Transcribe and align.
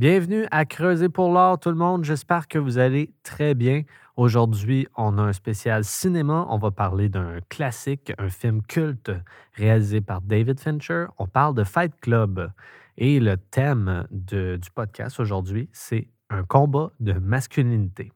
Bienvenue 0.00 0.46
à 0.50 0.64
Creuser 0.64 1.10
pour 1.10 1.30
l'art, 1.30 1.60
tout 1.60 1.68
le 1.68 1.74
monde. 1.74 2.04
J'espère 2.04 2.48
que 2.48 2.56
vous 2.58 2.78
allez 2.78 3.12
très 3.22 3.54
bien. 3.54 3.82
Aujourd'hui, 4.16 4.88
on 4.96 5.18
a 5.18 5.22
un 5.24 5.34
spécial 5.34 5.84
cinéma. 5.84 6.46
On 6.48 6.56
va 6.56 6.70
parler 6.70 7.10
d'un 7.10 7.40
classique, 7.50 8.10
un 8.16 8.30
film 8.30 8.62
culte 8.62 9.12
réalisé 9.52 10.00
par 10.00 10.22
David 10.22 10.58
Fincher. 10.58 11.04
On 11.18 11.26
parle 11.26 11.54
de 11.54 11.64
Fight 11.64 11.92
Club. 12.00 12.50
Et 12.96 13.20
le 13.20 13.36
thème 13.36 14.06
du 14.10 14.70
podcast 14.74 15.20
aujourd'hui, 15.20 15.68
c'est 15.74 16.08
un 16.30 16.44
combat 16.44 16.92
de 16.98 17.12
masculinité. 17.12 18.10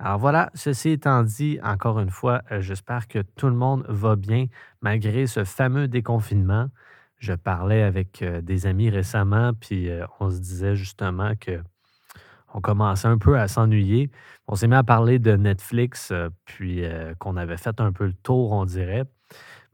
Alors 0.00 0.18
voilà, 0.18 0.50
ceci 0.54 0.90
étant 0.90 1.22
dit, 1.22 1.60
encore 1.62 2.00
une 2.00 2.10
fois, 2.10 2.42
euh, 2.50 2.60
j'espère 2.60 3.06
que 3.06 3.20
tout 3.20 3.46
le 3.46 3.54
monde 3.54 3.84
va 3.88 4.16
bien 4.16 4.46
malgré 4.80 5.28
ce 5.28 5.44
fameux 5.44 5.86
déconfinement. 5.86 6.68
Je 7.18 7.32
parlais 7.32 7.82
avec 7.82 8.24
des 8.24 8.66
amis 8.66 8.90
récemment, 8.90 9.52
puis 9.54 9.88
on 10.20 10.30
se 10.30 10.38
disait 10.38 10.76
justement 10.76 11.32
que 11.38 11.60
on 12.54 12.60
commençait 12.60 13.08
un 13.08 13.18
peu 13.18 13.38
à 13.38 13.48
s'ennuyer. 13.48 14.10
On 14.46 14.54
s'est 14.54 14.68
mis 14.68 14.74
à 14.74 14.84
parler 14.84 15.18
de 15.18 15.32
Netflix, 15.36 16.12
puis 16.44 16.82
qu'on 17.18 17.36
avait 17.36 17.56
fait 17.56 17.80
un 17.80 17.92
peu 17.92 18.06
le 18.06 18.14
tour, 18.14 18.52
on 18.52 18.64
dirait. 18.64 19.04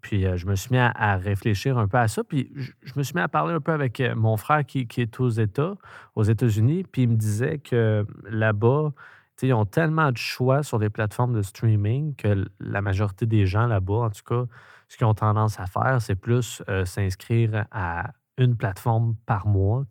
Puis 0.00 0.26
je 0.36 0.46
me 0.46 0.54
suis 0.54 0.70
mis 0.72 0.78
à, 0.78 1.16
réfléchir 1.16 1.78
un 1.78 1.86
peu 1.86 1.98
à 1.98 2.08
ça. 2.08 2.24
Puis 2.24 2.50
je, 2.56 2.92
me 2.96 3.02
suis 3.02 3.14
mis 3.14 3.20
à 3.20 3.28
parler 3.28 3.54
un 3.54 3.60
peu 3.60 3.72
avec 3.72 4.02
mon 4.16 4.36
frère 4.36 4.64
qui, 4.66 4.86
qui 4.86 5.00
est 5.00 5.20
aux 5.20 5.30
États, 5.30 5.76
aux 6.14 6.24
États-Unis. 6.24 6.84
Puis 6.84 7.02
il 7.02 7.08
me 7.10 7.16
disait 7.16 7.58
que 7.58 8.06
là-bas, 8.28 8.92
ils 9.42 9.52
ont 9.52 9.66
tellement 9.66 10.12
de 10.12 10.16
choix 10.16 10.62
sur 10.62 10.78
les 10.78 10.90
plateformes 10.90 11.34
de 11.34 11.42
streaming 11.42 12.14
que 12.16 12.46
la 12.60 12.80
majorité 12.80 13.26
des 13.26 13.46
gens 13.46 13.66
là-bas, 13.66 13.94
en 13.94 14.10
tout 14.10 14.22
cas, 14.26 14.44
ce 14.88 14.96
qu'ils 14.96 15.06
ont 15.06 15.14
tendance 15.14 15.58
à 15.58 15.66
faire, 15.66 16.00
c'est 16.00 16.14
plus 16.14 16.62
euh, 16.68 16.84
s'inscrire 16.84 17.66
à 17.70 18.12
une 18.38 18.56
plateforme 18.56 19.16
par 19.26 19.46
mois, 19.46 19.84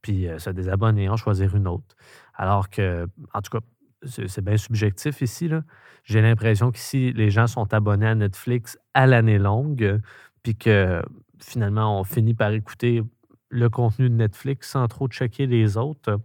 puis 0.00 0.28
euh, 0.28 0.38
se 0.38 0.50
désabonner, 0.50 1.08
en 1.08 1.16
choisir 1.16 1.54
une 1.54 1.68
autre. 1.68 1.96
Alors 2.34 2.70
que, 2.70 3.06
en 3.34 3.40
tout 3.42 3.58
cas, 3.58 3.64
c'est 4.04 4.44
bien 4.44 4.56
subjectif 4.56 5.20
ici. 5.22 5.48
J'ai 6.04 6.22
l'impression 6.22 6.72
qu'ici, 6.72 7.12
les 7.12 7.30
gens 7.30 7.46
sont 7.46 7.72
abonnés 7.72 8.08
à 8.08 8.14
Netflix 8.14 8.78
à 8.94 9.06
l'année 9.06 9.38
longue, 9.38 10.00
puis 10.42 10.56
que 10.56 11.02
finalement, 11.38 12.00
on 12.00 12.04
finit 12.04 12.34
par 12.34 12.50
écouter 12.50 13.02
le 13.52 13.68
contenu 13.68 14.08
de 14.08 14.14
Netflix 14.14 14.70
sans 14.70 14.88
trop 14.88 15.06
checker 15.08 15.46
les 15.46 15.76
autres. 15.76 16.18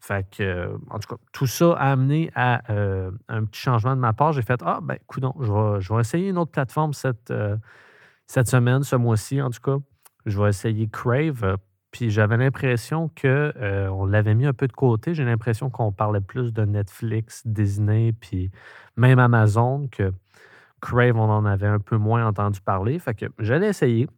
Fait 0.00 0.26
que, 0.28 0.42
euh, 0.42 0.78
en 0.90 0.98
tout 0.98 1.14
cas, 1.14 1.22
tout 1.32 1.46
ça 1.46 1.74
a 1.74 1.92
amené 1.92 2.32
à 2.34 2.62
euh, 2.72 3.12
un 3.28 3.44
petit 3.44 3.60
changement 3.60 3.94
de 3.94 4.00
ma 4.00 4.12
part. 4.12 4.32
J'ai 4.32 4.42
fait 4.42 4.60
Ah, 4.64 4.80
ben, 4.82 4.98
coudonc, 5.06 5.34
je 5.40 5.52
vais, 5.52 5.80
je 5.80 5.94
vais 5.94 6.00
essayer 6.00 6.28
une 6.30 6.38
autre 6.38 6.50
plateforme 6.50 6.92
cette, 6.92 7.30
euh, 7.30 7.56
cette 8.26 8.48
semaine, 8.48 8.82
ce 8.82 8.96
mois-ci, 8.96 9.40
en 9.40 9.50
tout 9.50 9.60
cas. 9.60 9.76
Je 10.26 10.42
vais 10.42 10.48
essayer 10.48 10.88
Crave. 10.88 11.56
Puis 11.92 12.10
j'avais 12.10 12.38
l'impression 12.38 13.10
qu'on 13.20 14.06
l'avait 14.06 14.34
mis 14.34 14.46
un 14.46 14.54
peu 14.54 14.66
de 14.66 14.72
côté. 14.72 15.14
J'ai 15.14 15.24
l'impression 15.24 15.68
qu'on 15.68 15.92
parlait 15.92 16.22
plus 16.22 16.52
de 16.52 16.64
Netflix, 16.64 17.46
Disney, 17.46 18.12
puis 18.12 18.50
même 18.96 19.18
Amazon, 19.18 19.88
que 19.88 20.10
Crave, 20.80 21.16
on 21.16 21.30
en 21.30 21.44
avait 21.44 21.66
un 21.66 21.78
peu 21.78 21.98
moins 21.98 22.26
entendu 22.26 22.60
parler. 22.62 22.98
Fait 22.98 23.14
que 23.14 23.26
j'allais 23.38 23.68
essayer. 23.68 24.08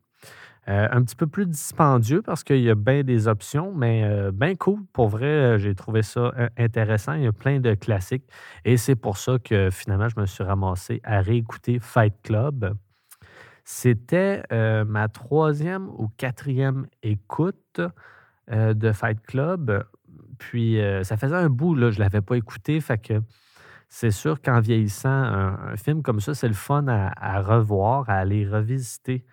Euh, 0.66 0.88
un 0.90 1.02
petit 1.02 1.16
peu 1.16 1.26
plus 1.26 1.44
dispendieux 1.44 2.22
parce 2.22 2.42
qu'il 2.42 2.60
y 2.60 2.70
a 2.70 2.74
bien 2.74 3.02
des 3.02 3.28
options, 3.28 3.72
mais 3.74 4.02
euh, 4.04 4.30
bien 4.32 4.54
cool. 4.54 4.80
Pour 4.94 5.08
vrai, 5.08 5.26
euh, 5.26 5.58
j'ai 5.58 5.74
trouvé 5.74 6.00
ça 6.02 6.32
intéressant. 6.56 7.12
Il 7.12 7.24
y 7.24 7.26
a 7.26 7.32
plein 7.32 7.60
de 7.60 7.74
classiques. 7.74 8.24
Et 8.64 8.78
c'est 8.78 8.96
pour 8.96 9.18
ça 9.18 9.38
que 9.38 9.68
finalement, 9.70 10.08
je 10.08 10.18
me 10.18 10.24
suis 10.24 10.42
ramassé 10.42 11.02
à 11.04 11.20
réécouter 11.20 11.78
Fight 11.80 12.14
Club. 12.22 12.74
C'était 13.66 14.42
ma 14.84 15.08
troisième 15.08 15.88
ou 15.88 16.10
quatrième 16.18 16.86
écoute 17.02 17.80
de 18.50 18.92
Fight 18.92 19.22
Club. 19.22 19.86
Puis 20.38 20.78
ça 21.02 21.16
faisait 21.16 21.34
un 21.34 21.48
bout, 21.48 21.74
là, 21.74 21.90
je 21.90 21.96
ne 21.98 22.04
l'avais 22.04 22.20
pas 22.20 22.36
écouté. 22.36 22.78
Fait 22.82 22.98
que 22.98 23.22
c'est 23.88 24.10
sûr 24.10 24.42
qu'en 24.42 24.60
vieillissant, 24.60 25.08
un, 25.08 25.76
film 25.76 26.02
comme 26.02 26.20
ça, 26.20 26.34
c'est 26.34 26.48
le 26.48 26.52
fun 26.52 26.86
à 26.88 27.40
revoir, 27.40 28.10
à 28.10 28.16
aller 28.16 28.46
revisiter 28.46 29.24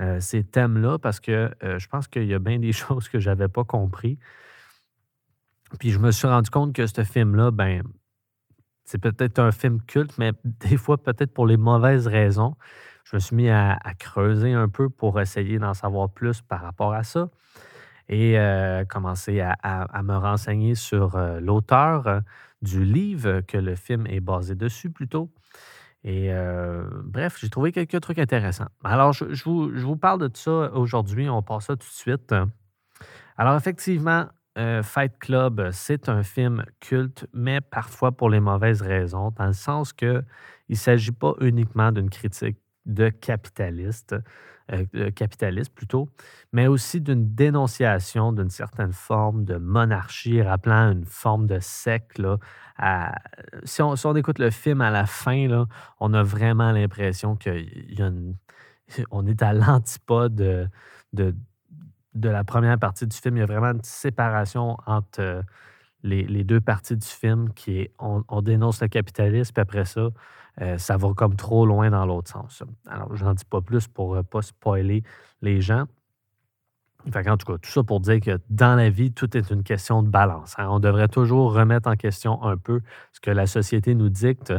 euh, 0.00 0.18
ces 0.18 0.44
thèmes-là 0.44 0.98
parce 0.98 1.20
que 1.20 1.54
euh, 1.62 1.78
je 1.78 1.88
pense 1.88 2.08
qu'il 2.08 2.24
y 2.24 2.32
a 2.32 2.38
bien 2.38 2.58
des 2.58 2.72
choses 2.72 3.08
que 3.08 3.18
je 3.18 3.28
n'avais 3.28 3.48
pas 3.48 3.64
compris. 3.64 4.18
Puis 5.78 5.90
je 5.90 5.98
me 5.98 6.10
suis 6.10 6.26
rendu 6.26 6.50
compte 6.50 6.72
que 6.72 6.86
ce 6.86 7.04
film-là, 7.04 7.50
ben, 7.50 7.82
c'est 8.84 8.98
peut-être 8.98 9.38
un 9.38 9.52
film 9.52 9.80
culte, 9.82 10.16
mais 10.18 10.32
des 10.44 10.76
fois, 10.76 10.98
peut-être 10.98 11.32
pour 11.32 11.46
les 11.46 11.56
mauvaises 11.56 12.06
raisons. 12.06 12.56
Je 13.04 13.16
me 13.16 13.20
suis 13.20 13.36
mis 13.36 13.50
à, 13.50 13.78
creuser 13.98 14.52
un 14.52 14.68
peu 14.68 14.88
pour 14.88 15.20
essayer 15.20 15.58
d'en 15.58 15.74
savoir 15.74 16.10
plus 16.10 16.40
par 16.42 16.62
rapport 16.62 16.92
à 16.92 17.02
ça 17.02 17.28
et 18.08 18.38
euh, 18.38 18.84
commencer 18.84 19.40
à, 19.40 20.02
me 20.02 20.16
renseigner 20.16 20.74
sur 20.74 21.16
l'auteur 21.40 22.22
du 22.62 22.84
livre 22.84 23.40
que 23.42 23.58
le 23.58 23.76
film 23.76 24.06
est 24.06 24.20
basé 24.20 24.54
dessus 24.54 24.90
plutôt. 24.90 25.30
Et 26.02 26.32
euh, 26.32 26.88
bref, 27.04 27.36
j'ai 27.38 27.50
trouvé 27.50 27.72
quelques 27.72 28.00
trucs 28.00 28.18
intéressants. 28.18 28.68
Alors, 28.84 29.12
je, 29.12 29.44
vous, 29.44 29.74
je 29.74 29.84
vous 29.84 29.96
parle 29.96 30.20
de 30.20 30.28
tout 30.28 30.40
ça 30.40 30.72
aujourd'hui. 30.72 31.28
On 31.28 31.42
passe 31.42 31.66
ça 31.66 31.76
tout 31.76 31.86
de 31.86 31.92
suite. 31.92 32.34
Alors, 33.36 33.56
effectivement, 33.56 34.26
euh, 34.58 34.82
Fight 34.82 35.18
Club, 35.18 35.70
c'est 35.72 36.08
un 36.08 36.22
film 36.22 36.64
culte, 36.80 37.26
mais 37.32 37.60
parfois 37.60 38.12
pour 38.12 38.30
les 38.30 38.40
mauvaises 38.40 38.82
raisons, 38.82 39.30
dans 39.30 39.46
le 39.46 39.52
sens 39.52 39.92
que 39.92 40.24
il 40.68 40.74
ne 40.74 40.78
s'agit 40.78 41.12
pas 41.12 41.34
uniquement 41.40 41.92
d'une 41.92 42.10
critique 42.10 42.58
de 42.94 43.08
capitaliste, 43.08 44.14
euh, 44.72 45.10
capitaliste 45.10 45.74
plutôt, 45.74 46.08
mais 46.52 46.66
aussi 46.66 47.00
d'une 47.00 47.34
dénonciation 47.34 48.32
d'une 48.32 48.50
certaine 48.50 48.92
forme 48.92 49.44
de 49.44 49.56
monarchie, 49.56 50.42
rappelant 50.42 50.92
une 50.92 51.04
forme 51.04 51.46
de 51.46 51.58
secte. 51.60 52.20
si, 53.64 53.82
on, 53.82 53.96
si 53.96 54.06
on 54.06 54.16
écoute 54.16 54.38
le 54.38 54.50
film 54.50 54.80
à 54.80 54.90
la 54.90 55.06
fin, 55.06 55.66
on 55.98 56.14
a 56.14 56.22
vraiment 56.22 56.72
l'impression 56.72 57.36
qu'il 57.36 57.94
y 57.98 58.02
a 58.02 58.06
une- 58.06 58.36
on 59.10 59.26
est 59.26 59.42
à 59.42 59.52
l'antipode 59.52 60.34
de, 61.12 61.34
la 62.14 62.44
première 62.44 62.78
partie 62.78 63.06
du 63.06 63.16
film. 63.16 63.36
Il 63.36 63.40
y 63.40 63.42
a 63.42 63.46
vraiment 63.46 63.72
une 63.72 63.82
séparation 63.82 64.76
entre 64.86 65.20
euh, 65.20 65.42
les, 66.02 66.24
les 66.24 66.44
deux 66.44 66.60
parties 66.60 66.96
du 66.96 67.06
film 67.06 67.52
qui 67.52 67.78
est 67.80 67.92
on, 67.98 68.24
on 68.28 68.42
dénonce 68.42 68.80
le 68.80 68.88
capitalisme, 68.88 69.52
puis 69.52 69.62
après 69.62 69.84
ça, 69.84 70.08
euh, 70.60 70.78
ça 70.78 70.96
va 70.96 71.12
comme 71.14 71.36
trop 71.36 71.66
loin 71.66 71.90
dans 71.90 72.06
l'autre 72.06 72.30
sens. 72.30 72.62
Alors, 72.86 73.14
je 73.16 73.24
n'en 73.24 73.34
dis 73.34 73.44
pas 73.44 73.60
plus 73.60 73.88
pour 73.88 74.16
ne 74.16 74.22
pas 74.22 74.42
spoiler 74.42 75.02
les 75.42 75.60
gens. 75.60 75.86
En 77.06 77.36
tout 77.36 77.46
cas, 77.46 77.58
tout 77.58 77.70
ça 77.70 77.82
pour 77.82 78.00
dire 78.00 78.20
que 78.20 78.38
dans 78.50 78.76
la 78.76 78.90
vie, 78.90 79.10
tout 79.12 79.34
est 79.36 79.50
une 79.50 79.62
question 79.62 80.02
de 80.02 80.08
balance. 80.08 80.54
hein. 80.58 80.68
On 80.70 80.80
devrait 80.80 81.08
toujours 81.08 81.54
remettre 81.54 81.88
en 81.88 81.96
question 81.96 82.42
un 82.42 82.58
peu 82.58 82.82
ce 83.12 83.20
que 83.20 83.30
la 83.30 83.46
société 83.46 83.94
nous 83.94 84.10
dicte, 84.10 84.52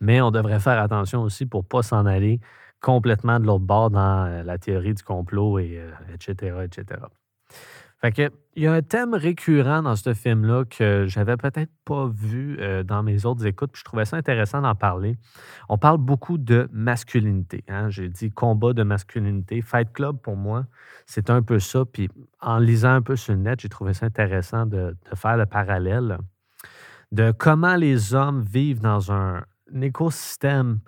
mais 0.00 0.20
on 0.22 0.30
devrait 0.30 0.60
faire 0.60 0.80
attention 0.80 1.22
aussi 1.22 1.44
pour 1.44 1.62
ne 1.62 1.66
pas 1.66 1.82
s'en 1.82 2.06
aller 2.06 2.40
complètement 2.80 3.38
de 3.38 3.46
l'autre 3.46 3.64
bord 3.64 3.90
dans 3.90 4.24
euh, 4.26 4.42
la 4.42 4.58
théorie 4.58 4.94
du 4.94 5.02
complot, 5.02 5.58
et, 5.58 5.78
euh, 5.78 5.90
etc., 6.14 6.56
etc. 6.64 7.00
Fait 8.02 8.10
que, 8.10 8.30
il 8.56 8.64
y 8.64 8.66
a 8.66 8.72
un 8.72 8.82
thème 8.82 9.14
récurrent 9.14 9.80
dans 9.80 9.94
ce 9.94 10.12
film-là 10.12 10.64
que 10.64 11.06
j'avais 11.06 11.36
peut-être 11.36 11.70
pas 11.84 12.08
vu 12.08 12.58
euh, 12.58 12.82
dans 12.82 13.02
mes 13.04 13.24
autres 13.24 13.46
écoutes, 13.46 13.70
puis 13.72 13.78
je 13.78 13.84
trouvais 13.84 14.04
ça 14.04 14.16
intéressant 14.16 14.60
d'en 14.60 14.74
parler. 14.74 15.16
On 15.68 15.78
parle 15.78 15.98
beaucoup 15.98 16.36
de 16.36 16.68
masculinité. 16.72 17.64
hein. 17.68 17.88
J'ai 17.90 18.08
dit 18.08 18.30
combat 18.30 18.72
de 18.72 18.82
masculinité. 18.82 19.62
Fight 19.62 19.92
Club, 19.92 20.18
pour 20.18 20.36
moi, 20.36 20.66
c'est 21.06 21.30
un 21.30 21.42
peu 21.42 21.60
ça. 21.60 21.84
Puis 21.84 22.10
en 22.40 22.58
lisant 22.58 22.92
un 22.92 23.02
peu 23.02 23.14
sur 23.14 23.34
le 23.34 23.38
net, 23.38 23.60
j'ai 23.60 23.68
trouvé 23.68 23.94
ça 23.94 24.06
intéressant 24.06 24.66
de, 24.66 24.96
faire 25.14 25.36
le 25.36 25.46
parallèle 25.46 26.18
de 27.12 27.30
comment 27.30 27.76
les 27.76 28.14
hommes 28.14 28.42
vivent 28.42 28.80
dans 28.80 29.12
un 29.12 29.44
écosystème 29.80 30.80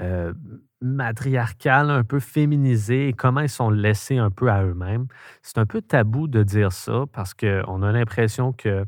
euh, 0.00 0.32
matriarcal, 0.80 1.90
un 1.90 2.04
peu 2.04 2.20
féminisé, 2.20 3.08
et 3.08 3.12
comment 3.12 3.40
ils 3.40 3.48
sont 3.48 3.70
laissés 3.70 4.18
un 4.18 4.30
peu 4.30 4.50
à 4.50 4.62
eux-mêmes. 4.62 5.06
C'est 5.42 5.58
un 5.58 5.66
peu 5.66 5.80
tabou 5.80 6.28
de 6.28 6.42
dire 6.42 6.72
ça 6.72 7.04
parce 7.12 7.34
qu'on 7.34 7.82
a 7.82 7.92
l'impression 7.92 8.52
que 8.52 8.84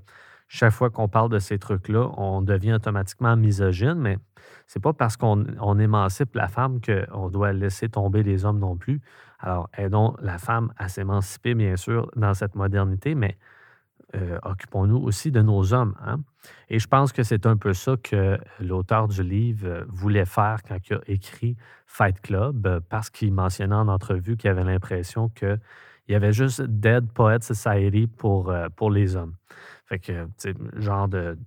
chaque 0.49 0.73
fois 0.73 0.91
qu'on 0.91 1.09
parle 1.09 1.31
de 1.31 1.39
ces 1.39 1.59
trucs-là, 1.59 2.11
on 2.17 2.43
devient 2.43 2.75
automatiquement 2.75 3.37
misogyne, 3.37 3.97
mais 3.97 4.19
c'est 4.67 4.83
pas 4.83 4.93
parce 4.93 5.17
qu'on 5.17 5.45
on 5.61 5.79
émancipe 5.79 6.35
la 6.35 6.49
femme 6.49 6.81
qu'on 6.81 7.29
doit 7.29 7.53
laisser 7.53 7.89
tomber 7.89 8.23
les 8.23 8.45
hommes 8.45 8.59
non 8.59 8.77
plus. 8.77 9.01
Alors, 9.39 9.69
aidons 9.77 10.15
la 10.21 10.39
femme 10.39 10.73
à 10.77 10.89
s'émanciper, 10.89 11.55
bien 11.55 11.77
sûr, 11.77 12.11
dans 12.17 12.35
cette 12.35 12.55
modernité, 12.55 13.15
mais 13.15 13.37
euh, 14.15 14.39
occupons-nous 14.43 14.97
aussi 14.97 15.31
de 15.31 15.43
nos 15.43 15.75
hommes. 15.75 15.95
hein. 16.01 16.21
Et 16.71 16.79
je 16.79 16.87
pense 16.87 17.13
que 17.13 17.23
c'est 17.23 17.45
un 17.45 17.59
peu 17.59 17.75
ça 17.75 17.97
que 18.03 18.39
l'auteur 18.59 19.07
du 19.07 19.23
livre 19.23 19.67
euh, 19.69 19.85
voulait 19.89 20.25
faire 20.25 20.63
quand 20.67 20.79
il 20.89 20.95
a 20.95 21.01
écrit 21.07 21.57
Fight 21.87 22.19
Club, 22.23 22.67
euh, 22.67 22.81
parce 22.89 23.11
qu'il 23.11 23.33
mentionnait 23.35 23.75
en 23.75 23.89
entrevue 23.89 24.39
qu'il 24.39 24.49
avait 24.49 24.65
l'impression 24.65 25.29
qu'il 25.29 25.61
y 26.09 26.15
avait 26.15 26.33
juste 26.33 26.63
Dead 26.63 27.13
Poet 27.13 27.41
Society 27.43 28.07
pour, 28.07 28.55
pour 28.77 28.91
les 28.91 29.15
hommes. 29.15 29.35
Fait 29.85 29.99
que, 29.99 30.27
genre 30.77 31.09
de, 31.09 31.39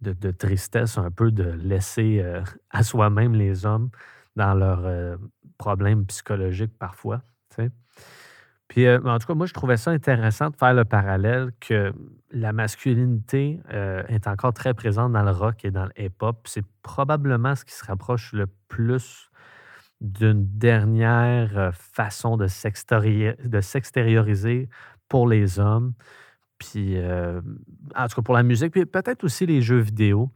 de, 0.00 0.30
tristesse 0.30 0.96
un 0.96 1.10
peu 1.10 1.30
de 1.30 1.44
laisser 1.44 2.24
à 2.70 2.82
soi-même 2.82 3.34
les 3.34 3.66
hommes 3.66 3.90
dans 4.36 4.54
leurs 4.54 5.18
problèmes 5.58 6.06
psychologiques 6.06 6.76
parfois. 6.78 7.22
Puis, 8.72 8.86
heu, 8.86 9.02
en 9.06 9.18
tout 9.18 9.26
cas, 9.26 9.34
moi, 9.34 9.44
je 9.44 9.52
trouvais 9.52 9.76
ça 9.76 9.90
intéressant 9.90 10.48
de 10.48 10.56
faire 10.56 10.72
le 10.72 10.86
parallèle 10.86 11.50
que 11.60 11.92
la 12.30 12.54
masculinité, 12.54 13.60
heu, 13.70 14.02
est 14.08 14.26
encore 14.26 14.54
très 14.54 14.72
présente 14.72 15.12
dans 15.12 15.22
le 15.22 15.30
rock 15.30 15.62
et 15.66 15.70
dans 15.70 15.84
le 15.84 15.90
hip-hop. 16.02 16.38
C'est 16.48 16.64
probablement 16.82 17.54
ce 17.54 17.66
qui 17.66 17.74
se 17.74 17.84
rapproche 17.84 18.32
le 18.32 18.46
plus 18.68 19.28
d'une 20.00 20.46
dernière, 20.58 21.58
heu, 21.58 21.70
façon 21.74 22.38
de 22.38 22.46
s'extérioriser 22.46 24.70
pour 25.10 25.28
les 25.28 25.60
hommes. 25.60 25.92
Puis, 26.58 26.96
en 27.96 28.06
tout 28.08 28.16
cas 28.16 28.22
pour 28.22 28.34
la 28.34 28.42
musique, 28.42 28.72
puis 28.72 28.86
peut-être 28.86 29.24
aussi 29.24 29.46
les 29.46 29.62
jeux 29.62 29.78
vidéo. 29.80 30.30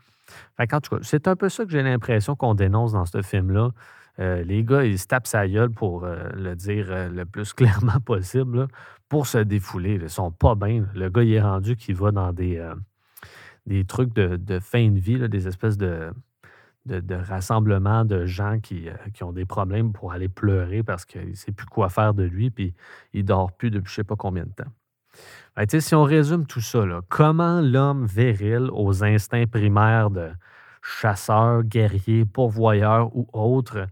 Fait 0.56 0.66
qu'en 0.66 0.80
tout 0.80 0.96
cas, 0.96 1.02
c'est 1.02 1.28
un 1.28 1.36
peu 1.36 1.48
ça 1.48 1.64
que 1.64 1.70
j'ai 1.72 1.82
l'impression 1.82 2.36
qu'on 2.36 2.54
dénonce 2.54 2.92
dans 2.92 3.06
ce 3.06 3.22
film-là. 3.22 3.70
Heu, 4.18 4.42
les 4.42 4.64
gars, 4.64 4.84
ils 4.84 4.98
se 4.98 5.06
tapent 5.06 5.26
sa 5.26 5.46
gueule 5.48 5.70
pour, 5.70 6.04
heu, 6.06 6.16
le 6.34 6.54
dire, 6.56 6.90
heu, 6.90 7.08
le 7.10 7.24
plus 7.26 7.52
clairement 7.54 8.00
possible, 8.00 8.68
pour 9.08 9.26
se 9.26 9.38
défouler. 9.38 9.98
Ils 10.02 10.10
sont 10.10 10.30
pas 10.32 10.54
bien. 10.54 10.86
Le 10.94 11.08
gars, 11.10 11.22
il 11.22 11.32
est 11.34 11.40
rendu 11.42 11.76
qu'il 11.76 11.96
va 11.96 12.10
dans 12.12 12.32
des, 12.32 12.62
des 13.66 13.84
trucs 13.84 14.14
de 14.14 14.58
fin 14.60 14.90
de 14.90 14.98
vie, 14.98 15.28
des 15.28 15.48
espèces 15.48 15.78
de 15.78 16.12
de 16.86 17.14
rassemblements 17.16 18.04
de 18.04 18.26
gens 18.26 18.60
qui, 18.60 18.88
qui 19.12 19.24
ont 19.24 19.32
des 19.32 19.44
problèmes 19.44 19.92
pour 19.92 20.12
aller 20.12 20.28
pleurer 20.28 20.82
parce 20.82 21.04
qu'il 21.04 21.30
ne 21.30 21.34
sait 21.34 21.52
plus 21.52 21.66
quoi 21.66 21.88
faire 21.88 22.14
de 22.14 22.22
lui, 22.22 22.50
puis 22.50 22.74
il 23.12 23.24
dort 23.24 23.52
plus 23.56 23.70
depuis 23.70 23.90
je 23.90 23.94
sais 23.96 24.04
pas 24.04 24.16
combien 24.16 24.44
de 24.44 24.52
temps. 24.52 24.72
Sais, 25.68 25.80
si 25.80 25.94
on 25.94 26.04
résume 26.04 26.46
tout 26.46 26.60
ça, 26.60 26.84
comment 27.08 27.60
l'homme 27.60 28.06
viril 28.06 28.68
aux 28.72 29.02
instincts 29.02 29.46
primaires 29.46 30.10
de 30.10 30.30
chasseur, 30.86 31.62
guerrier, 31.64 32.24
pourvoyeur 32.24 33.14
ou 33.16 33.28
autre 33.32 33.86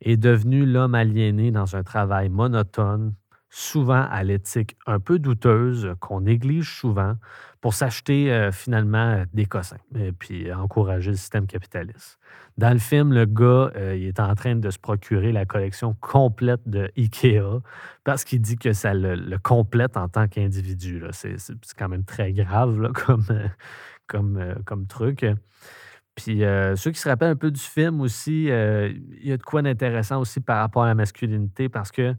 est 0.00 0.16
devenu 0.16 0.66
l'homme 0.66 0.94
aliéné 0.94 1.50
dans 1.50 1.76
un 1.76 1.82
travail 1.82 2.28
monotone, 2.28 3.14
souvent 3.50 4.06
à 4.10 4.22
l'éthique 4.24 4.76
un 4.86 4.98
peu 4.98 5.18
douteuse, 5.18 5.94
qu'on 6.00 6.22
néglige 6.22 6.74
souvent, 6.78 7.14
pour 7.60 7.74
s'acheter 7.74 8.32
euh, 8.32 8.52
finalement 8.52 9.22
des 9.34 9.44
cossins 9.44 9.76
et 9.94 10.12
puis 10.12 10.52
encourager 10.52 11.10
le 11.10 11.16
système 11.16 11.46
capitaliste. 11.46 12.18
Dans 12.56 12.72
le 12.72 12.78
film, 12.78 13.12
le 13.12 13.26
gars, 13.26 13.70
euh, 13.76 13.96
il 13.96 14.06
est 14.06 14.20
en 14.20 14.34
train 14.34 14.56
de 14.56 14.70
se 14.70 14.78
procurer 14.78 15.32
la 15.32 15.44
collection 15.44 15.94
complète 16.00 16.62
de 16.66 16.90
IKEA 16.96 17.60
parce 18.02 18.24
qu'il 18.24 18.40
dit 18.40 18.56
que 18.56 18.72
ça 18.72 18.94
le, 18.94 19.38
complète 19.38 19.96
en 19.96 20.08
tant 20.08 20.26
qu'individu. 20.26 21.04
C'est 21.12 21.36
quand 21.76 21.88
même 21.88 22.04
très 22.04 22.32
grave 22.32 22.90
euh, 24.14 24.54
comme 24.64 24.86
truc. 24.88 25.26
Puis 26.22 26.44
euh, 26.44 26.76
ceux 26.76 26.90
qui 26.90 27.00
se 27.00 27.08
rappellent 27.08 27.30
un 27.30 27.36
peu 27.36 27.50
du 27.50 27.60
film 27.60 28.02
aussi, 28.02 28.50
euh, 28.50 28.92
il 29.22 29.26
y 29.26 29.32
a 29.32 29.38
de 29.38 29.42
quoi 29.42 29.62
d'intéressant 29.62 30.20
aussi 30.20 30.40
par 30.40 30.58
rapport 30.58 30.82
à 30.82 30.86
la 30.86 30.94
masculinité 30.94 31.70
parce 31.70 31.90
que 31.90 32.14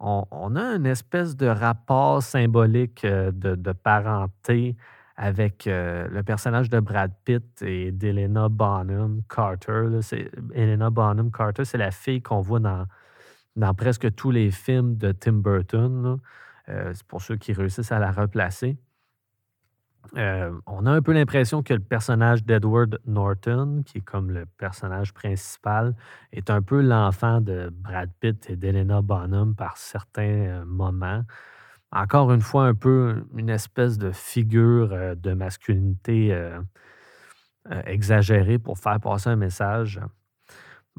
on, 0.00 0.56
a 0.56 0.74
une 0.74 0.86
espèce 0.86 1.36
de 1.36 1.46
rapport 1.46 2.22
symbolique 2.22 3.04
euh, 3.04 3.30
de, 3.30 3.72
parenté 3.72 4.74
avec 5.16 5.64
le 5.66 6.22
personnage 6.22 6.70
de 6.70 6.80
Brad 6.80 7.12
Pitt 7.24 7.62
et 7.62 7.92
d'Helena 7.92 8.48
Bonham 8.48 9.20
Carter. 9.28 10.00
Helena 10.54 10.90
Bonham 10.90 11.30
Carter, 11.30 11.64
c'est 11.64 11.78
la 11.78 11.90
fille 11.90 12.22
qu'on 12.22 12.40
voit 12.40 12.58
dans, 12.58 12.86
dans 13.54 13.74
presque 13.74 14.12
tous 14.14 14.30
les 14.30 14.50
films 14.50 14.96
de 14.96 15.12
Tim 15.12 15.34
Burton. 15.34 16.18
c'est 16.66 17.06
pour 17.06 17.20
ceux 17.20 17.36
qui 17.36 17.52
réussissent 17.52 17.92
à 17.92 17.98
la 18.00 18.10
replacer. 18.10 18.78
Euh, 20.16 20.52
on 20.66 20.86
a 20.86 20.90
un 20.90 21.02
peu 21.02 21.12
l'impression 21.12 21.62
que 21.62 21.74
le 21.74 21.80
personnage 21.80 22.44
d'Edward 22.44 22.98
Norton, 23.06 23.82
qui 23.86 23.98
est 23.98 24.02
comme 24.02 24.30
le 24.30 24.46
personnage 24.58 25.14
principal, 25.14 25.94
est 26.32 26.50
un 26.50 26.60
peu 26.60 26.80
l'enfant 26.80 27.40
de 27.40 27.70
Brad 27.72 28.10
Pitt 28.20 28.50
et 28.50 28.56
d'Helena 28.56 29.00
Bonham 29.00 29.54
par 29.54 29.76
certains 29.76 30.22
euh, 30.22 30.64
moments. 30.64 31.22
Encore 31.92 32.32
une 32.32 32.40
fois, 32.40 32.66
un 32.66 32.74
peu 32.74 33.24
une 33.36 33.50
espèce 33.50 33.98
de 33.98 34.12
figure 34.12 34.92
euh, 34.92 35.14
de 35.14 35.34
masculinité 35.34 36.36
exagérée 37.86 38.58
pour 38.58 38.76
faire 38.78 38.98
passer 38.98 39.30
un 39.30 39.36
message. 39.36 40.00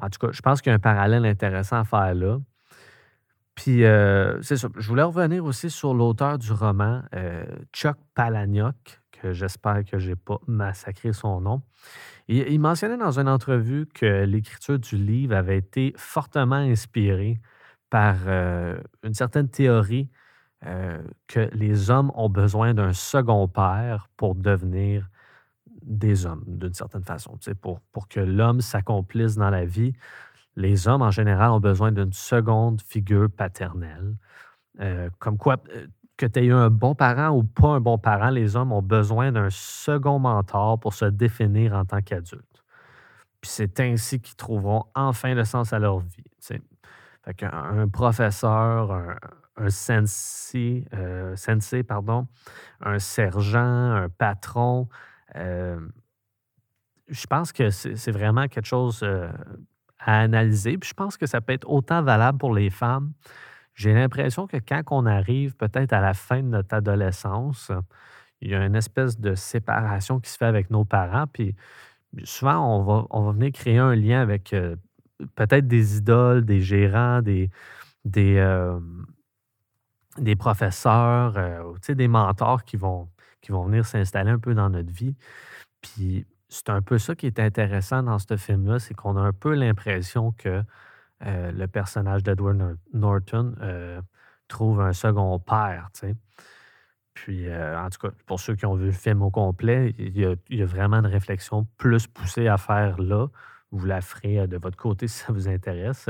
En 0.01 0.09
tout 0.09 0.19
cas, 0.19 0.31
je 0.31 0.41
pense 0.41 0.61
qu'il 0.61 0.69
y 0.69 0.73
a 0.73 0.75
un 0.75 0.79
parallèle 0.79 1.25
intéressant 1.25 1.79
à 1.79 1.83
faire 1.83 2.15
là. 2.15 2.39
Puis, 3.55 3.83
euh, 3.83 4.41
c'est 4.41 4.57
ça. 4.57 4.67
Je 4.75 4.87
voulais 4.87 5.03
revenir 5.03 5.45
aussi 5.45 5.69
sur 5.69 5.93
l'auteur 5.93 6.39
du 6.39 6.51
roman, 6.51 7.03
euh, 7.13 7.45
Chuck 7.71 7.97
Palahniuk, 8.15 9.01
que 9.11 9.31
j'espère 9.31 9.85
que 9.85 9.99
je 9.99 10.09
n'ai 10.09 10.15
pas 10.15 10.39
massacré 10.47 11.13
son 11.13 11.39
nom. 11.41 11.61
Il, 12.27 12.59
mentionnait 12.59 12.97
dans 12.97 13.19
une 13.19 13.27
entrevue 13.27 13.85
que 13.93 14.23
l'écriture 14.23 14.79
du 14.79 14.95
livre 14.95 15.35
avait 15.35 15.57
été 15.57 15.93
fortement 15.97 16.55
inspirée 16.55 17.39
par 17.89 18.15
euh, 18.27 18.77
une 19.03 19.13
certaine 19.13 19.49
théorie 19.49 20.09
que 21.27 21.49
les 21.53 21.89
hommes 21.89 22.09
ont 22.15 22.29
besoin 22.29 22.73
d'un 22.73 22.93
second 22.93 23.49
père 23.49 24.07
pour 24.15 24.33
devenir 24.33 25.09
des 25.81 26.25
hommes, 26.25 26.45
d'une 26.47 26.73
certaine 26.73 27.03
façon. 27.03 27.37
Pour, 27.61 27.81
pour 27.91 28.07
que 28.07 28.21
l'homme 28.21 28.61
s'accomplisse 28.61 29.35
dans 29.35 29.49
la 29.49 29.65
vie, 29.65 29.93
les 30.55 30.87
hommes, 30.87 31.01
en 31.01 31.11
général, 31.11 31.51
ont 31.51 31.59
besoin 31.59 31.91
d'une 31.91 32.13
seconde 32.13 32.81
figure 32.81 33.29
paternelle. 33.29 34.15
Euh, 34.79 35.09
comme 35.19 35.37
quoi, 35.37 35.57
euh, 35.75 35.87
que 36.17 36.25
tu 36.25 36.39
aies 36.39 36.45
eu 36.45 36.53
un 36.53 36.69
bon 36.69 36.95
parent 36.95 37.29
ou 37.35 37.43
pas 37.43 37.69
un 37.69 37.79
bon 37.79 37.97
parent, 37.97 38.29
les 38.29 38.55
hommes 38.55 38.71
ont 38.71 38.81
besoin 38.81 39.31
d'un 39.31 39.49
second 39.49 40.19
mentor 40.19 40.79
pour 40.79 40.93
se 40.93 41.05
définir 41.05 41.73
en 41.73 41.85
tant 41.85 42.01
qu'adultes. 42.01 42.63
Puis 43.41 43.51
c'est 43.51 43.79
ainsi 43.79 44.21
qu'ils 44.21 44.35
trouveront 44.35 44.85
enfin 44.95 45.33
le 45.33 45.43
sens 45.43 45.73
à 45.73 45.79
leur 45.79 45.99
vie. 45.99 46.23
tu 46.23 46.31
sais. 46.39 46.61
Fait 47.23 47.33
qu'un 47.33 47.51
un 47.51 47.87
professeur, 47.87 48.91
un, 48.91 49.15
un 49.57 49.69
sensei, 49.69 50.85
euh, 50.93 51.35
sensei, 51.35 51.83
pardon, 51.83 52.27
un 52.81 52.99
sergent, 52.99 53.91
un 53.91 54.09
patron, 54.09 54.87
je 55.35 57.27
pense 57.27 57.51
que 57.51 57.69
c'est 57.69 58.11
vraiment 58.11 58.47
quelque 58.47 58.65
chose 58.65 59.03
à 60.05 60.19
analyser. 60.19 60.77
Puis 60.77 60.89
je 60.89 60.93
pense 60.93 61.17
que 61.17 61.25
ça 61.25 61.41
peut 61.41 61.53
être 61.53 61.69
autant 61.69 62.01
valable 62.01 62.37
pour 62.37 62.53
les 62.53 62.69
femmes. 62.69 63.13
J'ai 63.75 63.93
l'impression 63.93 64.47
que 64.47 64.57
quand 64.57 64.81
on 64.91 65.05
arrive 65.05 65.55
peut-être 65.55 65.93
à 65.93 66.01
la 66.01 66.13
fin 66.13 66.43
de 66.43 66.47
notre 66.47 66.75
adolescence, 66.75 67.71
il 68.41 68.51
y 68.51 68.55
a 68.55 68.65
une 68.65 68.75
espèce 68.75 69.19
de 69.19 69.35
séparation 69.35 70.19
qui 70.19 70.29
se 70.29 70.37
fait 70.37 70.45
avec 70.45 70.69
nos 70.69 70.85
parents. 70.85 71.25
Puis 71.27 71.55
souvent, 72.23 72.77
on 72.77 72.83
va, 72.83 73.07
on 73.09 73.23
va 73.23 73.31
venir 73.31 73.51
créer 73.51 73.77
un 73.77 73.95
lien 73.95 74.21
avec 74.21 74.53
euh, 74.53 74.75
peut-être 75.35 75.67
des 75.67 75.97
idoles, 75.97 76.45
des 76.45 76.61
gérants, 76.61 77.21
des, 77.21 77.49
des, 78.05 78.37
euh, 78.37 78.79
des 80.17 80.35
professeurs, 80.35 81.37
euh, 81.37 81.73
des 81.89 82.07
mentors 82.07 82.63
qui 82.63 82.77
vont, 82.77 83.09
qui 83.41 83.51
vont 83.51 83.65
venir 83.65 83.85
s'installer 83.85 84.31
un 84.31 84.39
peu 84.39 84.53
dans 84.53 84.69
notre 84.69 84.91
vie. 84.91 85.15
Puis 85.81 86.25
c'est 86.53 86.69
un 86.69 86.81
peu 86.81 86.99
ça 86.99 87.15
qui 87.15 87.25
est 87.25 87.39
intéressant 87.39 88.03
dans 88.03 88.19
ce 88.19 88.37
film-là, 88.37 88.79
c'est 88.79 88.93
qu'on 88.93 89.17
a 89.17 89.21
un 89.21 89.33
peu 89.33 89.53
l'impression 89.53 90.31
que 90.33 90.63
euh, 91.25 91.51
le 91.51 91.67
personnage 91.67 92.23
d'Edward 92.23 92.55
Nor- 92.55 92.75
Norton 92.93 93.55
euh, 93.61 94.01
trouve 94.47 94.81
un 94.81 94.93
second 94.93 95.39
père, 95.39 95.89
tu 95.93 96.01
sais. 96.01 96.15
Puis, 97.15 97.47
euh, 97.47 97.79
en 97.79 97.89
tout 97.89 98.07
cas, 98.07 98.13
pour 98.25 98.39
ceux 98.39 98.55
qui 98.55 98.65
ont 98.65 98.75
vu 98.75 98.87
le 98.87 98.91
film 98.91 99.21
au 99.21 99.31
complet, 99.31 99.95
il 99.97 100.17
y 100.17 100.61
a, 100.61 100.65
vraiment 100.65 100.97
une 100.97 101.07
réflexion 101.07 101.67
plus 101.77 102.07
poussée 102.07 102.47
à 102.47 102.57
faire 102.57 102.99
là. 102.99 103.27
Vous 103.71 103.85
la 103.85 104.01
ferez 104.01 104.47
de 104.47 104.57
votre 104.57 104.77
côté 104.77 105.07
si 105.09 105.19
ça 105.19 105.33
vous 105.33 105.47
intéresse. 105.47 106.09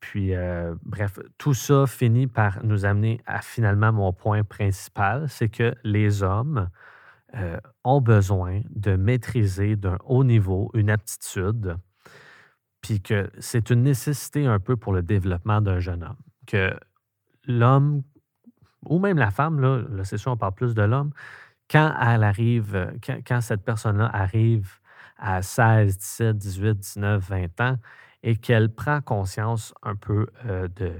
Puis, 0.00 0.32
bref, 0.82 1.20
tout 1.38 1.54
ça 1.54 1.86
finit 1.86 2.26
par 2.26 2.64
nous 2.64 2.84
amener 2.84 3.20
à 3.26 3.40
finalement 3.40 3.92
mon 3.92 4.12
point 4.12 4.42
principal, 4.44 5.28
c'est 5.28 5.48
que 5.48 5.74
les 5.84 6.22
hommes 6.22 6.68
euh, 7.34 7.58
ont 7.84 8.00
besoin 8.00 8.60
de 8.70 8.96
maîtriser 8.96 9.76
d'un 9.76 9.98
haut 10.04 10.24
niveau 10.24 10.70
une 10.74 10.90
aptitude, 10.90 11.76
puis 12.80 13.00
que 13.00 13.30
c'est 13.38 13.70
une 13.70 13.82
nécessité 13.82 14.46
un 14.46 14.58
peu 14.58 14.76
pour 14.76 14.92
le 14.92 15.02
développement 15.02 15.60
d'un 15.60 15.80
jeune 15.80 16.02
homme. 16.02 16.16
Que 16.46 16.74
l'homme, 17.46 18.02
ou 18.84 18.98
même 18.98 19.16
la 19.16 19.30
femme, 19.30 19.60
là, 19.60 20.04
c'est 20.04 20.18
sûr, 20.18 20.32
on 20.32 20.36
parle 20.36 20.54
plus 20.54 20.74
de 20.74 20.82
l'homme, 20.82 21.12
quand 21.70 21.94
elle 22.00 22.22
arrive, 22.22 22.92
quand 23.26 23.40
cette 23.40 23.64
personne-là 23.64 24.10
arrive 24.12 24.70
à 25.16 25.40
16, 25.40 25.96
17, 25.96 26.36
18, 26.36 26.78
19, 26.78 27.28
20 27.28 27.60
ans 27.60 27.78
et 28.22 28.36
qu'elle 28.36 28.74
prend 28.74 29.00
conscience 29.00 29.72
un 29.82 29.96
peu 29.96 30.26
euh, 30.46 30.68
de 30.76 30.92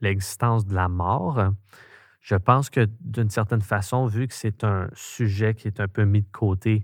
l'existence 0.00 0.66
de 0.66 0.74
la 0.74 0.88
mort, 0.88 1.52
je 2.24 2.36
pense 2.36 2.70
que 2.70 2.88
d'une 3.00 3.28
certaine 3.28 3.60
façon, 3.60 4.06
vu 4.06 4.26
que 4.26 4.32
c'est 4.34 4.64
un 4.64 4.88
sujet 4.94 5.54
qui 5.54 5.68
est 5.68 5.78
un 5.78 5.88
peu 5.88 6.04
mis 6.04 6.22
de 6.22 6.30
côté 6.32 6.82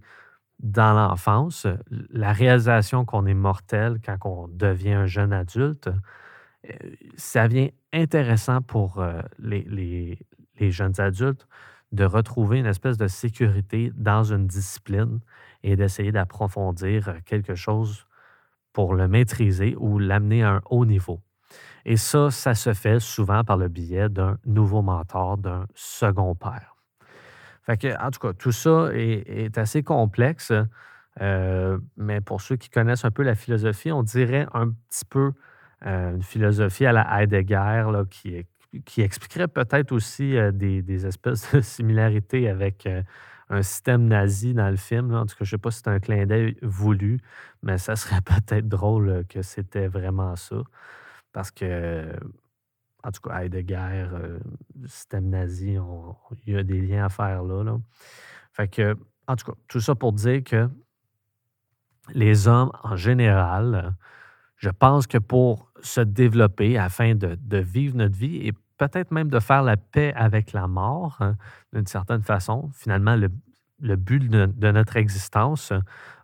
dans 0.59 0.93
l'enfance, 0.93 1.67
la 2.11 2.35
réalisation 2.35 3.07
qu'on 3.07 3.25
est 3.25 3.35
mortel 3.35 4.01
quand 4.05 4.19
on 4.27 4.49
devient 4.49 4.93
un 4.93 5.07
jeune 5.07 5.33
adulte, 5.33 5.89
euh, 6.69 6.73
ça 7.17 7.49
vient 7.49 7.71
intéressant 7.95 8.61
pour 8.61 9.01
euh, 9.01 9.23
les, 9.39 10.19
jeunes 10.59 11.01
adultes 11.01 11.49
de 11.93 12.05
retrouver 12.05 12.59
une 12.59 12.67
espèce 12.67 12.99
de 12.99 13.09
sécurité 13.09 13.93
dans 13.95 14.25
une 14.25 14.47
discipline 14.47 15.21
et 15.63 15.75
d'essayer 15.75 16.13
d'approfondir 16.13 17.15
quelque 17.25 17.55
chose 17.55 18.07
pour 18.75 18.95
le 18.95 19.09
maîtriser 19.09 19.75
ou 19.79 19.99
l'amener 19.99 20.43
à 20.43 20.57
un 20.57 20.63
haut 20.69 20.85
niveau. 20.85 21.23
Et 21.85 21.97
ça, 21.97 22.31
ça 22.31 22.55
se 22.55 22.75
fait 22.75 23.01
souvent 23.01 23.45
par 23.45 23.57
le 23.57 23.69
biais 23.69 24.09
d'un 24.09 24.39
nouveau 24.45 24.83
mentor, 24.83 25.39
d'un 25.39 25.67
second 25.75 26.35
père. 26.35 26.77
Fait 27.63 27.77
que, 27.77 28.05
en 28.05 28.11
tout 28.11 28.21
cas, 28.21 28.33
tout 28.33 28.53
ça 28.53 28.89
est, 28.93 29.57
assez 29.59 29.83
complexe, 29.83 30.53
euh, 31.21 31.79
mais 31.97 32.21
pour 32.21 32.41
ceux 32.41 32.57
qui 32.57 32.71
connaissent 32.71 33.05
un 33.05 33.11
peu 33.11 33.23
la 33.23 33.35
philosophie, 33.35 33.93
on 33.93 34.03
dirait 34.03 34.47
un 34.55 34.71
petit 34.71 35.05
peu 35.05 35.33
euh, 35.87 36.15
une 36.15 36.23
philosophie 36.23 36.87
à 36.87 36.93
la 36.93 37.07
Heidegger 37.23 37.91
là, 37.93 38.05
qui, 38.09 38.47
qui 38.85 39.03
expliquerait 39.03 39.49
peut-être 39.49 39.93
aussi 39.93 40.37
euh, 40.37 40.53
des, 40.53 41.07
espèces 41.07 41.55
de 41.55 41.61
similarités 41.61 42.49
avec 42.49 42.89
un 43.51 43.63
système 43.63 44.07
nazi 44.07 44.55
dans 44.55 44.71
le 44.71 44.77
film. 44.77 45.15
En 45.15 45.27
tout 45.27 45.37
cas, 45.37 45.45
je 45.45 45.55
ne 45.55 45.59
sais 45.59 45.59
pas 45.59 45.71
si 45.71 45.79
c'est 45.85 45.91
un 45.91 46.01
clin 46.01 46.27
d'œil 46.27 46.57
voulu, 46.63 47.21
mais 47.63 47.79
ça 47.79 47.97
serait 47.97 48.21
peut-être 48.25 48.69
drôle 48.69 49.25
que 49.29 49.43
c'était 49.43 49.89
vraiment 49.89 50.37
ça. 50.37 50.63
Parce 51.33 51.51
que, 51.51 52.13
en 53.03 53.11
tout 53.11 53.21
cas, 53.23 53.43
Heidegger, 53.43 54.09
euh, 54.13 54.39
système 54.87 55.29
nazi, 55.29 55.77
il 56.47 56.53
y 56.53 56.57
a 56.57 56.63
des 56.63 56.81
liens 56.81 57.07
à 57.07 57.09
faire 57.09 57.43
là. 57.43 57.79
Fait 58.53 58.69
que, 58.69 58.97
en 59.27 59.37
tout 59.37 59.53
cas, 59.53 59.59
tout 59.69 59.81
ça 59.81 59.95
pour 59.95 60.13
dire 60.13 60.43
que 60.45 60.69
les 62.13 62.49
hommes, 62.49 62.73
en 62.83 62.97
général, 62.97 63.95
je 64.57 64.71
pense 64.71 65.07
que 65.07 65.19
pour 65.19 65.71
se 65.83 66.01
développer 66.01 66.77
afin 66.79 67.15
de, 67.15 67.57
vivre 67.59 67.97
notre 67.97 68.17
vie 68.17 68.47
et 68.47 68.53
peut-être 68.77 69.11
même 69.11 69.29
de 69.29 69.41
faire 69.41 69.63
la 69.63 69.77
paix 69.77 70.13
avec 70.15 70.53
la 70.53 70.67
mort, 70.67 71.17
hein, 71.21 71.37
d'une 71.73 71.87
certaine 71.87 72.23
façon, 72.23 72.71
finalement, 72.75 73.17
le, 73.17 73.97
but 73.97 74.29
de, 74.29 74.71
notre 74.71 74.97
existence 74.97 75.73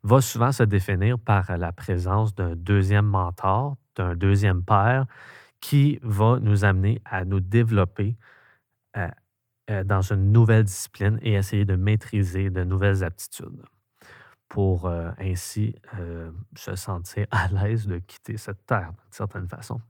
va 0.02 0.20
souvent 0.20 0.52
se 0.52 0.62
définir 0.62 1.18
par 1.18 1.56
la 1.56 1.72
présence 1.72 2.34
d'un 2.34 2.54
deuxième 2.54 3.06
mentor, 3.06 3.76
d'un 3.96 4.14
deuxième 4.14 4.62
père 4.62 5.06
qui 5.60 5.98
va 6.02 6.38
nous 6.40 6.64
amener 6.64 7.00
à 7.04 7.24
nous 7.24 7.40
développer 7.40 8.16
euh, 8.96 9.08
euh, 9.70 9.84
dans 9.84 10.00
une 10.00 10.32
nouvelle 10.32 10.64
discipline 10.64 11.18
et 11.22 11.32
essayer 11.32 11.64
de 11.64 11.76
maîtriser 11.76 12.50
de 12.50 12.62
nouvelles 12.62 13.02
aptitudes 13.02 13.62
pour 14.48 14.86
euh, 14.86 15.10
ainsi 15.18 15.74
se 16.56 16.76
sentir 16.76 17.26
à 17.32 17.48
l'aise 17.48 17.86
de 17.86 17.98
quitter 17.98 18.36
cette 18.36 18.64
terre 18.64 18.92
d'une 18.92 19.12
certaine 19.12 19.48
façon. 19.48 19.80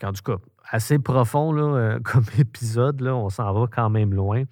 Qu'en 0.00 0.12
tout 0.12 0.22
cas, 0.22 0.38
assez 0.68 0.98
profond 0.98 1.52
là, 1.52 1.98
comme 2.04 2.24
épisode, 2.38 3.00
là, 3.00 3.14
on 3.14 3.28
s'en 3.28 3.52
va 3.52 3.66
quand 3.68 3.90
même 3.90 4.14
loin. 4.14 4.44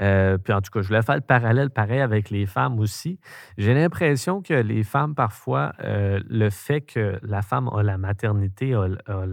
Euh, 0.00 0.38
puis 0.38 0.52
en 0.52 0.60
tout 0.62 0.70
cas, 0.70 0.80
je 0.82 0.88
voulais 0.88 1.02
faire 1.02 1.16
le 1.16 1.20
parallèle 1.20 1.70
pareil 1.70 2.00
avec 2.00 2.30
les 2.30 2.46
femmes 2.46 2.78
aussi. 2.78 3.18
J'ai 3.58 3.74
l'impression 3.74 4.40
que 4.42 4.54
les 4.54 4.82
femmes, 4.84 5.14
parfois, 5.14 5.72
euh, 5.84 6.20
le 6.28 6.48
fait 6.50 6.80
que 6.80 7.18
la 7.22 7.42
femme 7.42 7.68
a 7.68 7.82
la 7.82 7.98
maternité, 7.98 8.74
a, 8.74 8.88
euh, 9.08 9.26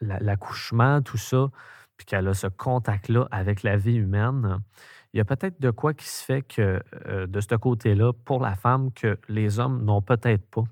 la- 0.00 0.18
l'accouchement, 0.20 1.02
tout 1.02 1.18
ça, 1.18 1.48
puis 1.96 2.06
qu'elle 2.06 2.26
a 2.28 2.34
ce 2.34 2.46
contact-là 2.46 3.28
avec 3.30 3.62
la 3.62 3.76
vie 3.76 3.96
humaine, 3.96 4.58
il 5.12 5.18
y 5.18 5.20
a 5.20 5.24
peut-être 5.24 5.60
de 5.60 5.70
quoi 5.70 5.92
qui 5.92 6.08
se 6.08 6.24
fait 6.24 6.42
que 6.42 6.80
de 7.26 7.40
ce 7.40 7.54
côté-là, 7.56 8.12
pour 8.24 8.40
la 8.40 8.54
femme, 8.54 8.92
que 8.92 9.18
les 9.28 9.58
hommes 9.58 9.84
n'ont 9.84 10.00
peut-être 10.00 10.46
pas. 10.50 10.64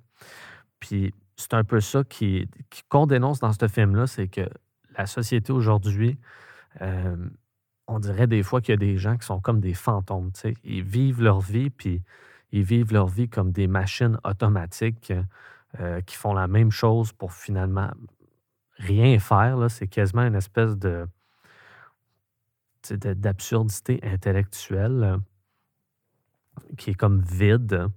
Puis 0.80 1.12
c'est 1.36 1.54
un 1.54 1.64
peu 1.64 1.80
ça 1.80 2.04
qui, 2.04 2.48
qui- 2.70 2.82
qu'on 2.88 3.06
dénonce 3.06 3.40
dans 3.40 3.52
ce 3.52 3.68
film-là, 3.68 4.06
c'est 4.06 4.28
que 4.28 4.48
la 4.96 5.06
société 5.06 5.52
aujourd'hui, 5.52 6.18
on 7.88 7.98
dirait 7.98 8.26
des 8.26 8.42
fois 8.42 8.60
qu'il 8.60 8.72
y 8.72 8.74
a 8.74 8.76
des 8.76 8.98
gens 8.98 9.16
qui 9.16 9.26
sont 9.26 9.40
comme 9.40 9.60
des 9.60 9.74
fantômes. 9.74 10.30
Ils 10.62 10.82
vivent 10.82 11.22
leur 11.22 11.40
vie, 11.40 11.70
puis 11.70 12.02
ils 12.52 12.62
vivent 12.62 12.92
leur 12.92 13.08
vie 13.08 13.28
comme 13.28 13.50
des 13.50 13.66
machines 13.66 14.18
automatiques 14.24 15.12
euh, 15.80 16.00
qui 16.02 16.16
font 16.16 16.34
la 16.34 16.46
même 16.46 16.70
chose 16.70 17.12
pour 17.12 17.32
finalement 17.32 17.90
rien 18.76 19.18
faire. 19.18 19.70
C'est 19.70 19.88
quasiment 19.88 20.22
une 20.22 20.36
espèce 20.36 20.76
de 20.76 21.06
d'absurdité 22.90 24.00
intellectuelle 24.02 25.18
qui 26.78 26.90
est 26.90 26.94
comme 26.94 27.20
vide. 27.20 27.88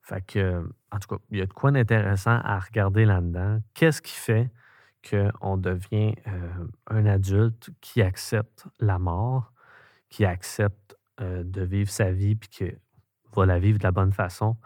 Fait 0.00 0.24
que, 0.26 0.68
en 0.90 0.98
tout 0.98 1.08
cas, 1.08 1.22
il 1.30 1.38
y 1.38 1.42
a 1.42 1.46
de 1.46 1.52
quoi 1.52 1.70
d'intéressant 1.70 2.40
à 2.42 2.58
regarder 2.58 3.04
là-dedans. 3.04 3.60
Qu'est-ce 3.74 4.02
qui 4.02 4.14
fait 4.14 4.50
qu'on 5.08 5.56
devient 5.56 6.14
euh, 6.26 6.66
un 6.88 7.06
adulte 7.06 7.70
qui 7.80 8.02
accepte 8.02 8.66
la 8.80 8.98
mort, 8.98 9.52
qui 10.08 10.24
accepte 10.24 10.96
euh, 11.20 11.42
de 11.44 11.62
vivre 11.62 11.90
sa 11.90 12.10
vie 12.10 12.34
puis 12.34 12.48
qui 12.48 12.72
va 13.34 13.46
la 13.46 13.58
vivre 13.58 13.78
de 13.78 13.84
la 13.84 13.92
bonne 13.92 14.12
façon? 14.12 14.56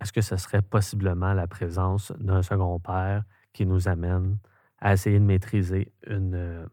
Est-ce 0.00 0.12
que 0.12 0.20
ce 0.20 0.36
serait 0.36 0.62
possiblement 0.62 1.32
la 1.32 1.46
présence 1.46 2.12
d'un 2.18 2.42
second 2.42 2.78
père 2.80 3.22
qui 3.52 3.66
nous 3.66 3.88
amène 3.88 4.38
à 4.78 4.94
essayer 4.94 5.18
de 5.18 5.24
maîtriser 5.24 5.92
une, 6.06 6.34
euh, 6.34 6.66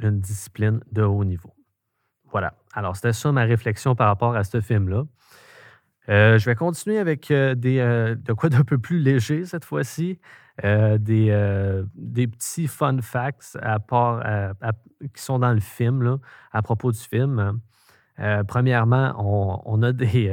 une 0.00 0.20
discipline 0.20 0.80
de 0.90 1.02
haut 1.02 1.24
niveau? 1.24 1.54
Voilà. 2.30 2.54
Alors, 2.72 2.96
c'était 2.96 3.12
ça 3.12 3.30
ma 3.30 3.44
réflexion 3.44 3.94
par 3.94 4.08
rapport 4.08 4.34
à 4.34 4.42
ce 4.42 4.60
film-là. 4.60 5.04
Je 6.08 6.44
vais 6.44 6.54
continuer 6.54 6.98
avec 6.98 7.28
des, 7.28 8.16
de 8.18 8.32
quoi 8.32 8.50
d'un 8.50 8.64
peu 8.64 8.76
plus 8.76 8.98
léger 8.98 9.46
cette 9.46 9.64
fois-ci. 9.64 10.18
Euh, 10.62 10.98
des, 10.98 11.30
euh, 11.30 11.84
des 11.96 12.28
petits 12.28 12.68
fun 12.68 13.00
facts 13.00 13.58
qui 15.12 15.22
sont 15.22 15.40
dans 15.40 15.52
le 15.52 15.60
film, 15.60 16.02
là, 16.02 16.18
à 16.52 16.62
propos 16.62 16.92
du 16.92 16.98
film. 17.00 17.60
Euh, 18.20 18.44
premièrement, 18.44 19.14
on, 19.18 19.60
on 19.64 19.82
a 19.82 19.92
des, 19.92 20.32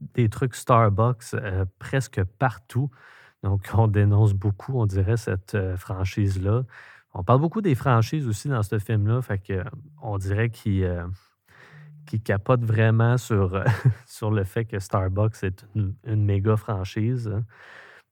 des 0.00 0.28
trucs 0.28 0.56
Starbucks 0.56 1.36
presque 1.78 2.24
partout. 2.38 2.90
Donc, 3.44 3.70
on 3.74 3.86
dénonce 3.86 4.34
beaucoup, 4.34 4.80
on 4.80 4.86
dirait, 4.86 5.16
cette 5.16 5.56
franchise-là. 5.76 6.64
On 7.18 7.24
parle 7.24 7.40
beaucoup 7.40 7.62
des 7.62 7.74
franchises 7.74 8.28
aussi 8.28 8.48
dans 8.48 8.62
ce 8.62 8.78
film-là. 8.78 9.22
Fait 9.22 9.38
que, 9.38 9.64
on 10.02 10.18
dirait 10.18 10.50
qu'ils 10.50 10.84
euh, 10.84 11.06
qu'ils 12.04 12.22
capotent 12.22 12.64
vraiment 12.64 13.16
sur, 13.16 13.64
sur 14.06 14.30
le 14.30 14.44
fait 14.44 14.66
que 14.66 14.78
Starbucks 14.78 15.42
est 15.42 15.64
une, 15.74 15.94
une 16.04 16.24
méga 16.24 16.56
franchise. 16.56 17.32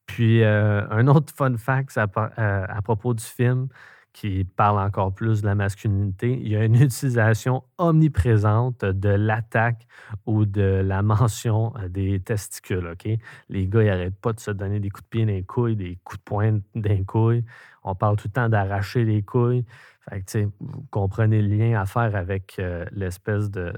Puis, 0.06 0.42
euh, 0.42 0.86
un 0.90 1.06
autre 1.08 1.32
fun 1.34 1.56
fact 1.56 1.96
à, 1.98 2.06
par- 2.06 2.30
à- 2.36 2.82
propos 2.82 3.14
du 3.14 3.24
film 3.24 3.68
qui 4.12 4.44
parle 4.44 4.78
encore 4.78 5.12
plus 5.12 5.42
de 5.42 5.46
la 5.46 5.56
masculinité, 5.56 6.38
il 6.40 6.48
y 6.48 6.56
a 6.56 6.64
une 6.64 6.76
utilisation 6.80 7.64
omniprésente 7.78 8.84
de 8.84 9.08
l'attaque 9.08 9.86
ou 10.26 10.44
de 10.46 10.62
la 10.84 11.02
mention 11.02 11.72
euh, 11.78 11.88
des 11.88 12.20
testicules. 12.20 12.86
OK? 12.86 13.08
Les 13.48 13.66
gars, 13.66 13.82
ils 13.82 13.86
n'arrêtent 13.86 14.20
pas 14.20 14.32
de 14.32 14.40
se 14.40 14.52
donner 14.52 14.78
des 14.78 14.90
coups 14.90 15.04
de 15.04 15.08
pied 15.08 15.26
dans 15.26 15.32
les 15.32 15.42
couilles, 15.42 15.76
des 15.76 15.98
coups 16.04 16.18
de 16.20 16.24
poing 16.24 16.52
dans 16.52 16.62
les 16.88 17.04
couilles. 17.04 17.44
On 17.82 17.94
parle 17.94 18.16
tout 18.16 18.28
le 18.28 18.32
temps 18.32 18.48
d'arracher 18.48 19.04
les 19.04 19.22
couilles. 19.22 19.64
Fait 20.08 20.22
que, 20.22 20.44
vous 20.60 20.86
comprenez 20.90 21.42
le 21.42 21.56
lien 21.56 21.80
à 21.80 21.86
faire 21.86 22.14
avec 22.14 22.56
euh, 22.58 22.84
l'espèce 22.92 23.50
de 23.50 23.72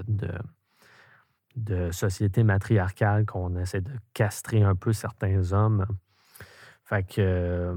société 1.91 2.43
matriarcale 2.43 3.25
qu'on 3.25 3.55
essaie 3.57 3.81
de 3.81 3.91
castrer 4.13 4.61
un 4.63 4.75
peu 4.75 4.93
certains 4.93 5.51
hommes. 5.53 5.85
Fait 6.87 7.03
que, 7.03 7.19
euh, 7.21 7.75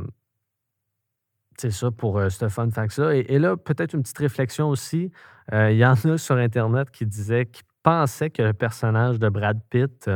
c'est 1.59 1.71
ça 1.71 1.90
pour 1.90 2.19
euh, 2.19 2.29
ce 2.31 2.49
fun 2.49 2.71
fact-là. 2.71 3.14
Et, 3.14 3.38
là, 3.38 3.57
peut-être 3.57 3.95
une 3.95 4.02
petite 4.02 4.19
réflexion 4.19 4.69
aussi. 4.69 5.11
Euh, 5.52 5.71
Il 5.73 5.79
y 5.79 5.85
en 5.85 5.95
a 5.95 6.17
sur 6.17 6.37
Internet 6.37 6.90
qui 6.90 7.07
disaient, 7.07 7.47
qui 7.47 7.62
pensaient 7.83 8.31
que 8.31 8.43
le 8.43 8.52
personnage 8.52 9.19
de 9.19 9.29
Brad 9.29 9.61
Pitt 9.69 10.09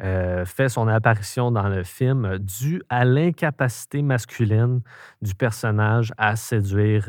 euh, 0.00 0.44
fait 0.44 0.68
son 0.68 0.88
apparition 0.88 1.50
dans 1.52 1.68
le 1.68 1.84
film 1.84 2.38
dû 2.38 2.82
à 2.88 3.04
l'incapacité 3.04 4.02
masculine 4.02 4.80
du 5.22 5.34
personnage 5.34 6.12
à 6.18 6.34
séduire 6.36 7.08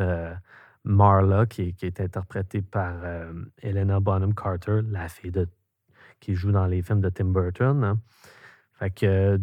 Marla, 0.83 1.45
qui, 1.47 1.69
est- 1.69 1.71
qui 1.73 1.85
est 1.87 1.99
interprétée 2.01 2.61
par 2.61 2.93
euh, 3.03 3.33
Helena 3.61 3.99
Bonham 3.99 4.33
Carter, 4.35 4.81
la 4.89 5.07
fille 5.09 5.31
de, 5.31 5.47
qui 6.19 6.35
joue 6.35 6.51
dans 6.51 6.65
les 6.67 6.81
films 6.81 7.01
de 7.01 7.09
Tim 7.09 7.25
Burton. 7.25 7.83
hein. 7.83 7.99
Fait 8.73 8.91
que 8.91 9.39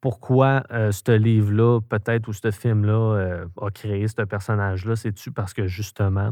pourquoi 0.00 0.62
euh, 0.70 0.92
ce 0.92 1.12
livre-là, 1.12 1.80
peut-être, 1.80 2.28
ou 2.28 2.32
ce 2.32 2.50
film-là 2.50 3.16
euh, 3.16 3.46
a 3.60 3.70
créé 3.70 4.06
ce 4.06 4.22
personnage-là, 4.22 4.96
c'est-tu 4.96 5.32
parce 5.32 5.52
que 5.52 5.66
justement, 5.66 6.30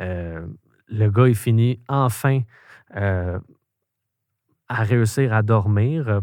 euh, 0.00 0.46
le 0.88 1.10
gars, 1.10 1.26
il 1.26 1.34
finit 1.34 1.80
enfin 1.88 2.42
à 2.92 3.40
réussir 4.68 5.32
à 5.32 5.42
dormir, 5.42 6.22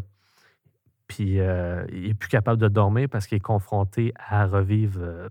puis 1.07 1.35
il 1.35 2.01
n'est 2.07 2.13
plus 2.13 2.29
capable 2.29 2.61
de 2.61 2.69
dormir 2.69 3.09
parce 3.09 3.27
qu'il 3.27 3.35
est 3.37 3.41
confronté 3.41 4.13
à 4.15 4.45
revivre 4.45 5.29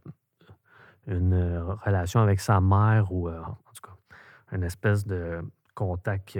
une 1.06 1.58
relation 1.84 2.20
avec 2.20 2.40
sa 2.40 2.60
mère 2.60 3.10
ou, 3.10 3.30
en 3.30 3.56
tout 3.74 3.82
cas, 3.82 3.96
une 4.52 4.64
espèce 4.64 5.06
de 5.06 5.40
contact 5.74 6.38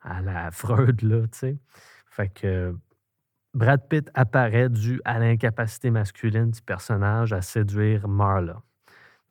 à 0.00 0.22
la 0.22 0.50
Freud, 0.52 1.02
là, 1.02 1.22
tu 1.26 1.38
sais? 1.38 1.58
Fait 2.06 2.30
que 2.30 2.74
Brad 3.56 3.88
Pitt 3.88 4.10
apparaît 4.12 4.68
dû 4.68 5.00
à 5.06 5.18
l'incapacité 5.18 5.90
masculine 5.90 6.50
du 6.50 6.60
personnage 6.60 7.32
à 7.32 7.40
séduire 7.40 8.06
Marla. 8.06 8.60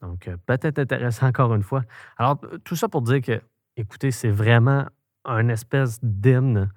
Donc, 0.01 0.27
euh, 0.27 0.35
peut-être 0.47 0.79
intéressant 0.79 1.27
encore 1.27 1.53
une 1.53 1.61
fois. 1.61 1.83
Alors, 2.17 2.39
euh, 2.45 2.57
tout 2.63 2.75
ça 2.75 2.89
pour 2.89 3.03
dire 3.03 3.21
que, 3.21 3.39
écoutez, 3.77 4.09
c'est 4.09 4.31
vraiment 4.31 4.87
un 5.25 5.47
espèce 5.49 5.99
d'hymne 6.01 6.71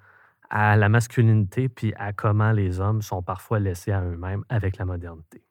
à 0.51 0.77
la 0.77 0.89
masculinité 0.89 1.69
puis 1.69 1.91
à 1.97 2.13
comment 2.13 2.51
les 2.51 2.79
hommes 2.79 3.01
sont 3.01 3.23
parfois 3.23 3.57
laissés 3.57 3.91
à 3.91 4.03
eux-mêmes 4.03 4.43
avec 4.49 4.77
la 4.77 4.85
modernité. 4.85 5.41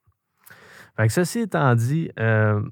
Fait 0.97 1.09
que 1.09 1.12
ceci 1.12 1.40
étant 1.40 1.75
dit, 1.75 2.12
euh, 2.21 2.62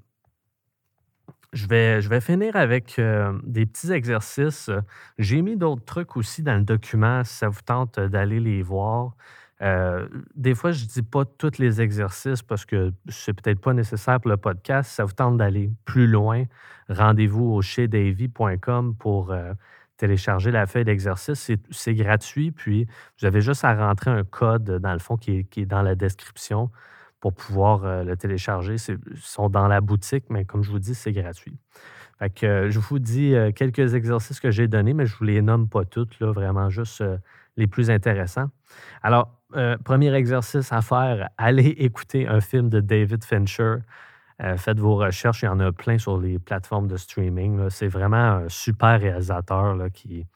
je 1.53 1.67
vais, 1.67 2.21
finir 2.21 2.57
avec 2.57 2.99
euh, 2.99 3.39
des 3.43 3.67
petits 3.67 3.93
exercices. 3.93 4.71
J'ai 5.19 5.43
mis 5.43 5.57
d'autres 5.57 5.85
trucs 5.85 6.17
aussi 6.17 6.43
dans 6.43 6.57
le 6.57 6.65
document 6.65 7.25
si 7.25 7.35
ça 7.35 7.49
vous 7.49 7.63
tente 7.63 7.99
d'aller 7.99 8.41
les 8.41 8.63
voir. 8.63 9.17
Euh, 9.63 10.07
des 10.35 10.55
fois, 10.55 10.73
je 10.73 10.85
ne 10.85 10.89
dis 10.89 11.03
pas 11.03 11.25
tous 11.25 11.59
les 11.59 11.81
exercices 11.81 12.43
parce 12.43 12.65
que 12.65 12.93
c'est 13.09 13.33
peut-être 13.33 13.61
pas 13.61 13.73
nécessaire 13.73 14.21
pour 14.21 14.31
le 14.31 14.37
podcast. 14.37 14.91
Si 14.91 14.97
ça 14.97 15.05
vous 15.05 15.13
tente 15.13 15.39
d'aller 15.39 15.71
plus 15.85 16.07
loin, 16.07 16.45
rendez-vous 16.89 17.45
au 17.45 17.63
chez-davy.com 17.63 18.95
pour 18.97 19.35
télécharger 19.97 20.51
la 20.51 20.67
feuille 20.67 20.85
d'exercice. 20.85 21.51
C'est 21.71 21.95
gratuit, 21.95 22.51
puis 22.51 22.87
vous 23.19 23.27
avez 23.27 23.41
juste 23.41 23.65
à 23.65 23.75
rentrer 23.75 24.11
un 24.11 24.25
code, 24.25 24.79
dans 24.79 24.93
le 24.93 24.99
fond, 24.99 25.17
qui 25.17 25.47
est, 25.57 25.67
dans 25.67 25.83
la 25.83 25.95
description 25.95 26.71
pour 27.21 27.35
pouvoir 27.35 27.85
euh, 27.85 28.05
le 28.05 28.17
télécharger. 28.17 28.75
Ils 28.75 29.17
sont 29.17 29.49
dans 29.49 29.69
la 29.69 29.81
boutique, 29.81 30.25
mais 30.31 30.45
comme 30.45 30.63
je 30.63 30.71
vous 30.71 30.79
dis, 30.79 30.95
c'est 30.95 31.13
gratuit. 31.13 31.59
Fait 32.19 32.45
euh, 32.45 32.71
je 32.71 32.79
vous 32.79 32.99
dis 32.99 33.35
euh, 33.35 33.53
quelques 33.53 33.95
exercices 33.95 34.41
que 34.41 34.51
j'ai 34.51 34.69
donnés, 34.69 34.95
mais 34.95 35.07
je 35.07 35.15
ne 35.15 35.19
vous 35.19 35.25
les 35.25 35.43
nomme 35.43 35.69
pas 35.69 35.85
toutes, 35.85 36.19
vraiment 36.21 36.71
juste 36.71 37.05
les 37.57 37.67
plus 37.67 37.91
intéressants. 37.91 38.51
Alors, 39.03 39.33
premier 39.85 40.13
exercice 40.15 40.73
à 40.73 40.83
faire, 40.83 41.31
allez 41.39 41.69
écouter 41.79 42.27
un 42.27 42.41
film 42.41 42.69
de 42.69 42.81
David 42.81 43.25
Fincher. 43.25 43.77
Faites 44.57 44.79
vos 44.79 44.97
recherches, 44.97 45.43
il 45.43 45.47
y 45.47 45.49
en 45.49 45.61
a 45.61 45.73
plein 45.73 45.97
sur 45.97 46.21
les 46.21 46.39
plateformes 46.39 46.89
de 46.89 46.99
streaming. 46.99 47.71
C'est 47.71 47.87
vraiment 47.87 48.17
un 48.17 48.49
super 48.49 49.01
réalisateur 49.01 49.79
qui, 49.95 50.27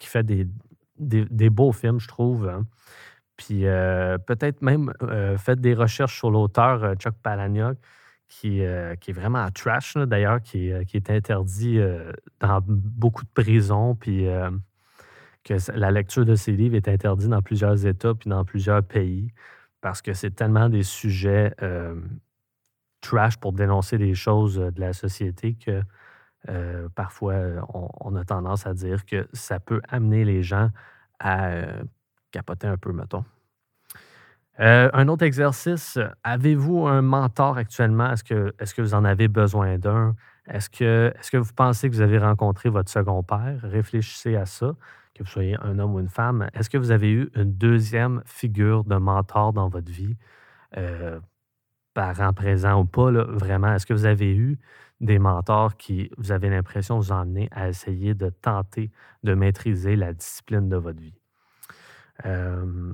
fait 0.00 0.22
des, 0.24 0.46
des, 0.98 1.48
beaux 1.48 1.72
films, 1.72 2.00
je 2.00 2.08
trouve. 2.08 2.48
Hein. 2.48 2.66
Puis 3.38 3.66
euh, 3.66 4.18
peut-être 4.18 4.60
même 4.60 4.92
faites 5.38 5.60
des 5.60 5.72
recherches 5.72 6.18
sur 6.18 6.30
l'auteur 6.30 6.94
Chuck 6.96 7.14
Palahniuk, 7.22 7.78
qui, 8.26 8.60
qui 9.00 9.10
est 9.10 9.14
vraiment 9.14 9.48
trash, 9.52 9.96
d'ailleurs, 9.96 10.42
qui, 10.42 10.70
qui, 10.86 10.98
est 10.98 11.10
interdit 11.10 11.80
dans 12.40 12.60
beaucoup 12.66 13.24
de 13.24 13.30
prisons, 13.32 13.94
puis 13.94 14.26
que 15.44 15.54
la 15.72 15.90
lecture 15.90 16.26
de 16.26 16.34
ses 16.34 16.52
livres 16.52 16.74
est 16.74 16.88
interdite 16.88 17.28
dans 17.28 17.40
plusieurs 17.40 17.86
États 17.86 18.14
puis 18.14 18.28
dans 18.28 18.44
plusieurs 18.44 18.82
pays 18.82 19.32
parce 19.80 20.02
que 20.02 20.12
c'est 20.12 20.32
tellement 20.32 20.68
des 20.68 20.82
sujets 20.82 21.54
trash 23.00 23.38
pour 23.38 23.52
dénoncer 23.52 23.96
des 23.96 24.14
choses 24.14 24.56
de 24.56 24.80
la 24.80 24.92
société 24.92 25.54
que 25.54 25.80
parfois 26.94 27.36
on, 27.72 28.14
a 28.14 28.24
tendance 28.24 28.66
à 28.66 28.74
dire 28.74 29.06
que 29.06 29.26
ça 29.32 29.58
peut 29.58 29.80
amener 29.88 30.26
les 30.26 30.42
gens 30.42 30.68
à 31.18 31.50
capoter 32.30 32.66
un 32.66 32.76
peu, 32.76 32.92
mettons. 32.92 33.24
un 34.58 35.08
autre 35.08 35.24
exercice, 35.24 35.98
avez-vous 36.24 36.86
un 36.86 37.02
mentor 37.02 37.58
actuellement? 37.58 38.12
Est-ce 38.12 38.24
que, 38.24 38.82
vous 38.82 38.94
en 38.94 39.04
avez 39.04 39.28
besoin 39.28 39.78
d'un? 39.78 40.16
Est-ce 40.48 40.70
que, 40.70 41.12
est 41.14 41.30
que 41.30 41.36
vous 41.36 41.52
pensez 41.54 41.88
que 41.88 41.94
vous 41.94 42.00
avez 42.00 42.18
rencontré 42.18 42.68
votre 42.68 42.90
second 42.90 43.22
père? 43.22 43.60
Réfléchissez 43.62 44.36
à 44.36 44.46
ça 44.46 44.74
que 45.18 45.24
vous 45.24 45.30
soyez 45.30 45.56
un 45.62 45.78
homme 45.78 45.94
ou 45.94 46.00
une 46.00 46.08
femme, 46.08 46.48
est-ce 46.54 46.70
que 46.70 46.78
vous 46.78 46.90
avez 46.92 47.10
eu 47.10 47.30
une 47.34 47.52
deuxième 47.52 48.22
figure 48.24 48.84
de 48.84 48.96
mentor 48.96 49.52
dans 49.52 49.68
votre 49.68 49.90
vie, 49.90 50.16
euh, 50.76 51.20
parent 51.94 52.32
présent 52.32 52.80
ou 52.80 52.84
pas, 52.84 53.10
vraiment? 53.10 53.74
Est-ce 53.74 53.86
que 53.86 53.94
vous 53.94 54.06
avez 54.06 54.34
eu 54.34 54.58
des 55.00 55.18
mentors 55.18 55.76
qui, 55.76 56.10
vous 56.18 56.32
avez 56.32 56.50
l'impression, 56.50 56.98
vous 56.98 57.12
emmener 57.12 57.48
à 57.52 57.68
essayer 57.68 58.14
de 58.14 58.30
tenter 58.30 58.90
de 59.24 59.34
maîtriser 59.34 59.96
la 59.96 60.12
discipline 60.12 60.68
de 60.68 60.76
votre 60.76 61.00
vie? 61.00 61.17
Euh, 62.26 62.92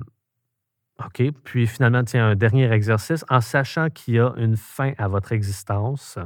OK. 1.03 1.23
Puis 1.43 1.67
finalement, 1.67 2.03
tiens, 2.03 2.29
un 2.29 2.35
dernier 2.35 2.71
exercice. 2.71 3.25
En 3.29 3.41
sachant 3.41 3.89
qu'il 3.89 4.15
y 4.15 4.19
a 4.19 4.33
une 4.37 4.57
fin 4.57 4.93
à 4.97 5.07
votre 5.07 5.31
existence, 5.31 6.17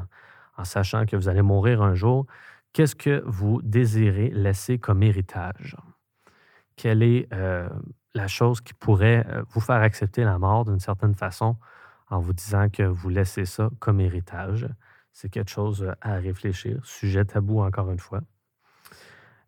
en 0.57 0.63
sachant 0.63 1.05
que 1.05 1.15
vous 1.15 1.27
allez 1.29 1.41
mourir 1.41 1.81
un 1.81 1.95
jour, 1.95 2.27
qu'est-ce 2.73 2.95
que 2.95 3.23
vous 3.25 3.61
désirez 3.63 4.29
laisser 4.29 4.77
comme 4.77 5.03
héritage? 5.03 5.75
quelle 6.79 7.03
est 7.03 7.27
euh, 7.33 7.67
la 8.15 8.27
chose 8.27 8.61
qui 8.61 8.73
pourrait 8.73 9.25
euh, 9.27 9.43
vous 9.49 9.59
faire 9.59 9.81
accepter 9.81 10.23
la 10.23 10.39
mort 10.39 10.63
d'une 10.63 10.79
certaine 10.79 11.13
façon 11.13 11.57
en 12.09 12.19
vous 12.19 12.31
disant 12.31 12.69
que 12.69 12.83
vous 12.83 13.09
laissez 13.09 13.43
ça 13.43 13.69
comme 13.79 13.99
héritage? 13.99 14.65
C'est 15.11 15.27
quelque 15.27 15.51
chose 15.51 15.91
à 15.99 16.15
réfléchir. 16.15 16.79
Sujet 16.85 17.25
tabou, 17.25 17.59
encore 17.59 17.91
une 17.91 17.99
fois. 17.99 18.21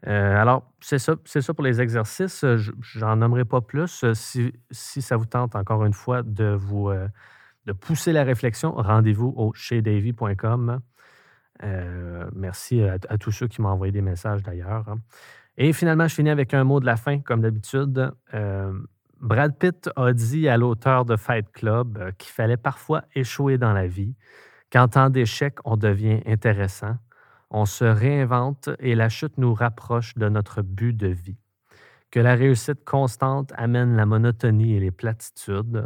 Alors, 0.03 0.71
c'est 0.79 0.99
ça, 0.99 1.15
pour 1.53 1.63
les 1.63 1.79
exercices. 1.81 2.43
J'en 2.81 3.15
nommerai 3.15 3.45
pas 3.45 3.61
plus. 3.61 4.03
Si, 4.13 4.51
si, 4.71 5.01
ça 5.01 5.15
vous 5.15 5.25
tente, 5.25 5.55
encore 5.55 5.85
une 5.85 5.93
fois, 5.93 6.23
de 6.23 6.55
vous 6.57 6.91
pousser 7.79 8.11
la 8.11 8.23
réflexion, 8.23 8.71
rendez-vous 8.71 9.33
au 9.35 9.53
chez 9.53 9.81
merci 12.33 12.81
à, 12.81 12.97
à, 13.09 13.17
tous 13.17 13.31
ceux 13.31 13.47
qui 13.47 13.61
m'ont 13.61 13.69
envoyé 13.69 13.91
des 13.91 14.01
messages 14.01 14.41
d'ailleurs. 14.41 14.89
Hein. 14.89 14.97
Et 15.57 15.73
finalement, 15.73 16.07
je 16.07 16.15
finis 16.15 16.29
avec 16.29 16.53
un 16.53 16.63
mot 16.63 16.79
de 16.79 16.85
la 16.85 16.95
fin, 16.95 17.19
comme 17.19 17.41
d'habitude. 17.41 18.11
Euh, 18.33 18.73
Brad 19.19 19.57
Pitt 19.57 19.89
a 19.95 20.13
dit 20.13 20.47
à 20.47 20.57
l'auteur 20.57 21.05
de 21.05 21.15
Fight 21.15 21.51
Club 21.51 21.97
euh, 21.97 22.11
qu'il 22.17 22.31
fallait 22.31 22.57
parfois 22.57 23.03
échouer 23.13 23.57
dans 23.57 23.73
la 23.73 23.85
vie, 23.85 24.15
qu'en 24.71 24.87
temps 24.87 25.09
d'échec, 25.09 25.55
on 25.65 25.77
devient 25.77 26.21
intéressant, 26.25 26.95
on 27.51 27.65
se 27.65 27.83
réinvente 27.83 28.69
et 28.79 28.95
la 28.95 29.09
chute 29.09 29.37
nous 29.37 29.53
rapproche 29.53 30.15
de 30.15 30.29
notre 30.29 30.61
but 30.61 30.93
de 30.93 31.07
vie, 31.07 31.37
que 32.09 32.19
la 32.19 32.33
réussite 32.33 32.83
constante 32.85 33.51
amène 33.55 33.95
la 33.95 34.05
monotonie 34.05 34.73
et 34.75 34.79
les 34.79 34.91
platitudes, 34.91 35.85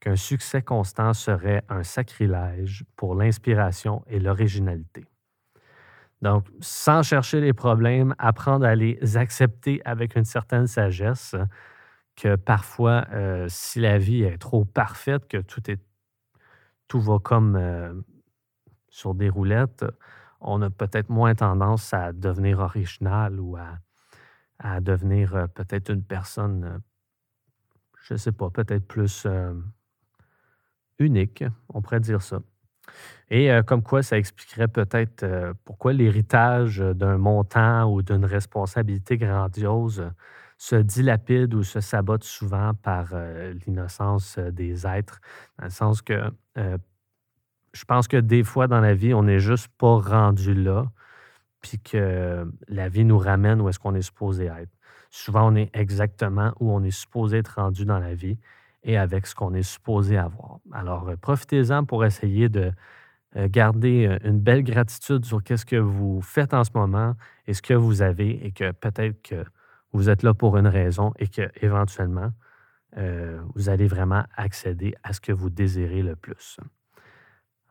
qu'un 0.00 0.16
succès 0.16 0.62
constant 0.62 1.14
serait 1.14 1.62
un 1.68 1.84
sacrilège 1.84 2.84
pour 2.96 3.14
l'inspiration 3.14 4.04
et 4.08 4.18
l'originalité. 4.18 5.04
Donc, 6.22 6.46
sans 6.60 7.02
chercher 7.02 7.40
les 7.40 7.52
problèmes, 7.52 8.14
apprendre 8.18 8.66
à 8.66 8.74
les 8.74 9.16
accepter 9.16 9.80
avec 9.84 10.16
une 10.16 10.24
certaine 10.24 10.66
sagesse, 10.66 11.36
que 12.16 12.34
parfois, 12.36 13.06
euh, 13.12 13.46
si 13.48 13.80
la 13.80 13.98
vie 13.98 14.22
est 14.22 14.38
trop 14.38 14.64
parfaite, 14.64 15.28
que 15.28 15.36
tout, 15.36 15.70
est, 15.70 15.80
tout 16.88 17.00
va 17.00 17.18
comme 17.18 17.56
euh, 17.56 17.92
sur 18.88 19.14
des 19.14 19.28
roulettes, 19.28 19.84
on 20.40 20.62
a 20.62 20.70
peut-être 20.70 21.08
moins 21.10 21.34
tendance 21.34 21.92
à 21.94 22.12
devenir 22.12 22.60
original 22.60 23.40
ou 23.40 23.56
à, 23.56 24.80
devenir 24.80 25.34
euh, 25.34 25.46
peut-être 25.46 25.90
une 25.90 26.02
personne, 26.02 26.80
je 28.02 28.14
ne 28.14 28.18
sais 28.18 28.32
pas, 28.32 28.50
peut-être 28.50 28.86
plus 28.86 29.26
unique, 30.98 31.44
on 31.68 31.82
pourrait 31.82 32.00
dire 32.00 32.22
ça. 32.22 32.40
Et 33.30 33.50
euh, 33.50 33.62
comme 33.62 33.82
quoi, 33.82 34.02
ça 34.02 34.18
expliquerait 34.18 34.68
peut-être 34.68 35.22
euh, 35.22 35.52
pourquoi 35.64 35.92
l'héritage 35.92 36.78
d'un 36.78 37.18
montant 37.18 37.90
ou 37.90 38.02
d'une 38.02 38.24
responsabilité 38.24 39.18
grandiose 39.18 40.10
se 40.58 40.76
dilapide 40.76 41.52
ou 41.54 41.62
se 41.62 41.80
sabote 41.80 42.24
souvent 42.24 42.72
par 42.74 43.08
euh, 43.12 43.54
l'innocence 43.66 44.38
des 44.38 44.86
êtres. 44.86 45.20
Dans 45.58 45.64
le 45.64 45.70
sens 45.70 46.02
que 46.02 46.30
je 47.76 47.84
pense 47.84 48.08
que 48.08 48.16
des 48.16 48.42
fois 48.42 48.68
dans 48.68 48.80
la 48.80 48.94
vie, 48.94 49.12
on 49.12 49.24
n'est 49.24 49.38
juste 49.38 49.68
pas 49.78 49.98
rendu 49.98 50.54
là, 50.54 50.86
puis 51.60 51.78
que 51.78 52.50
la 52.68 52.88
vie 52.88 53.04
nous 53.04 53.18
ramène 53.18 53.60
où 53.60 53.68
est-ce 53.68 53.78
qu'on 53.78 53.94
est 53.94 54.02
supposé 54.02 54.46
être. 54.46 54.72
Souvent, 55.10 55.52
on 55.52 55.56
est 55.56 55.70
exactement 55.74 56.52
où 56.60 56.72
on 56.72 56.82
est 56.82 56.90
supposé 56.90 57.38
être 57.38 57.56
rendu 57.56 57.84
dans 57.84 57.98
la 57.98 58.14
vie 58.14 58.38
et 58.82 58.96
avec 58.96 59.26
ce 59.26 59.34
qu'on 59.34 59.52
est 59.54 59.62
supposé 59.62 60.16
avoir. 60.16 60.58
Alors, 60.72 61.10
profitez-en 61.20 61.84
pour 61.84 62.04
essayer 62.04 62.48
de 62.48 62.72
euh, 63.36 63.48
garder 63.50 64.06
euh, 64.06 64.18
une 64.24 64.38
belle 64.38 64.62
gratitude 64.62 65.24
sur 65.24 65.42
qu'est-ce 65.42 65.66
que 65.66 65.76
vous 65.76 66.22
faites 66.22 66.54
en 66.54 66.64
ce 66.64 66.70
moment 66.74 67.14
et 67.46 67.54
ce 67.54 67.60
que 67.60 67.74
vous 67.74 68.00
avez 68.00 68.46
et 68.46 68.52
que 68.52 68.70
peut-être 68.72 69.20
que 69.22 69.44
vous 69.92 70.08
êtes 70.08 70.22
là 70.22 70.32
pour 70.32 70.56
une 70.56 70.66
raison 70.66 71.12
et 71.18 71.28
que 71.28 71.50
éventuellement 71.60 72.30
euh, 72.96 73.40
vous 73.54 73.68
allez 73.68 73.88
vraiment 73.88 74.24
accéder 74.36 74.94
à 75.02 75.12
ce 75.12 75.20
que 75.20 75.32
vous 75.32 75.50
désirez 75.50 76.02
le 76.02 76.16
plus. 76.16 76.58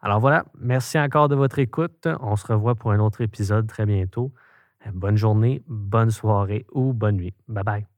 Alors 0.01 0.19
voilà, 0.19 0.45
merci 0.60 0.99
encore 0.99 1.29
de 1.29 1.36
votre 1.36 1.60
écoute. 1.60 2.08
On 2.21 2.36
se 2.36 2.45
revoit 2.47 2.75
pour 2.75 2.91
un 2.91 2.99
autre 2.99 3.21
épisode 3.21 3.67
très 3.67 3.86
bientôt. 3.86 4.34
Bonne 4.93 5.17
journée, 5.17 5.63
bonne 5.67 6.12
soirée 6.12 6.65
ou 6.71 6.93
bonne 6.93 7.17
nuit. 7.17 7.34
Bye 7.47 7.63
bye. 7.63 7.94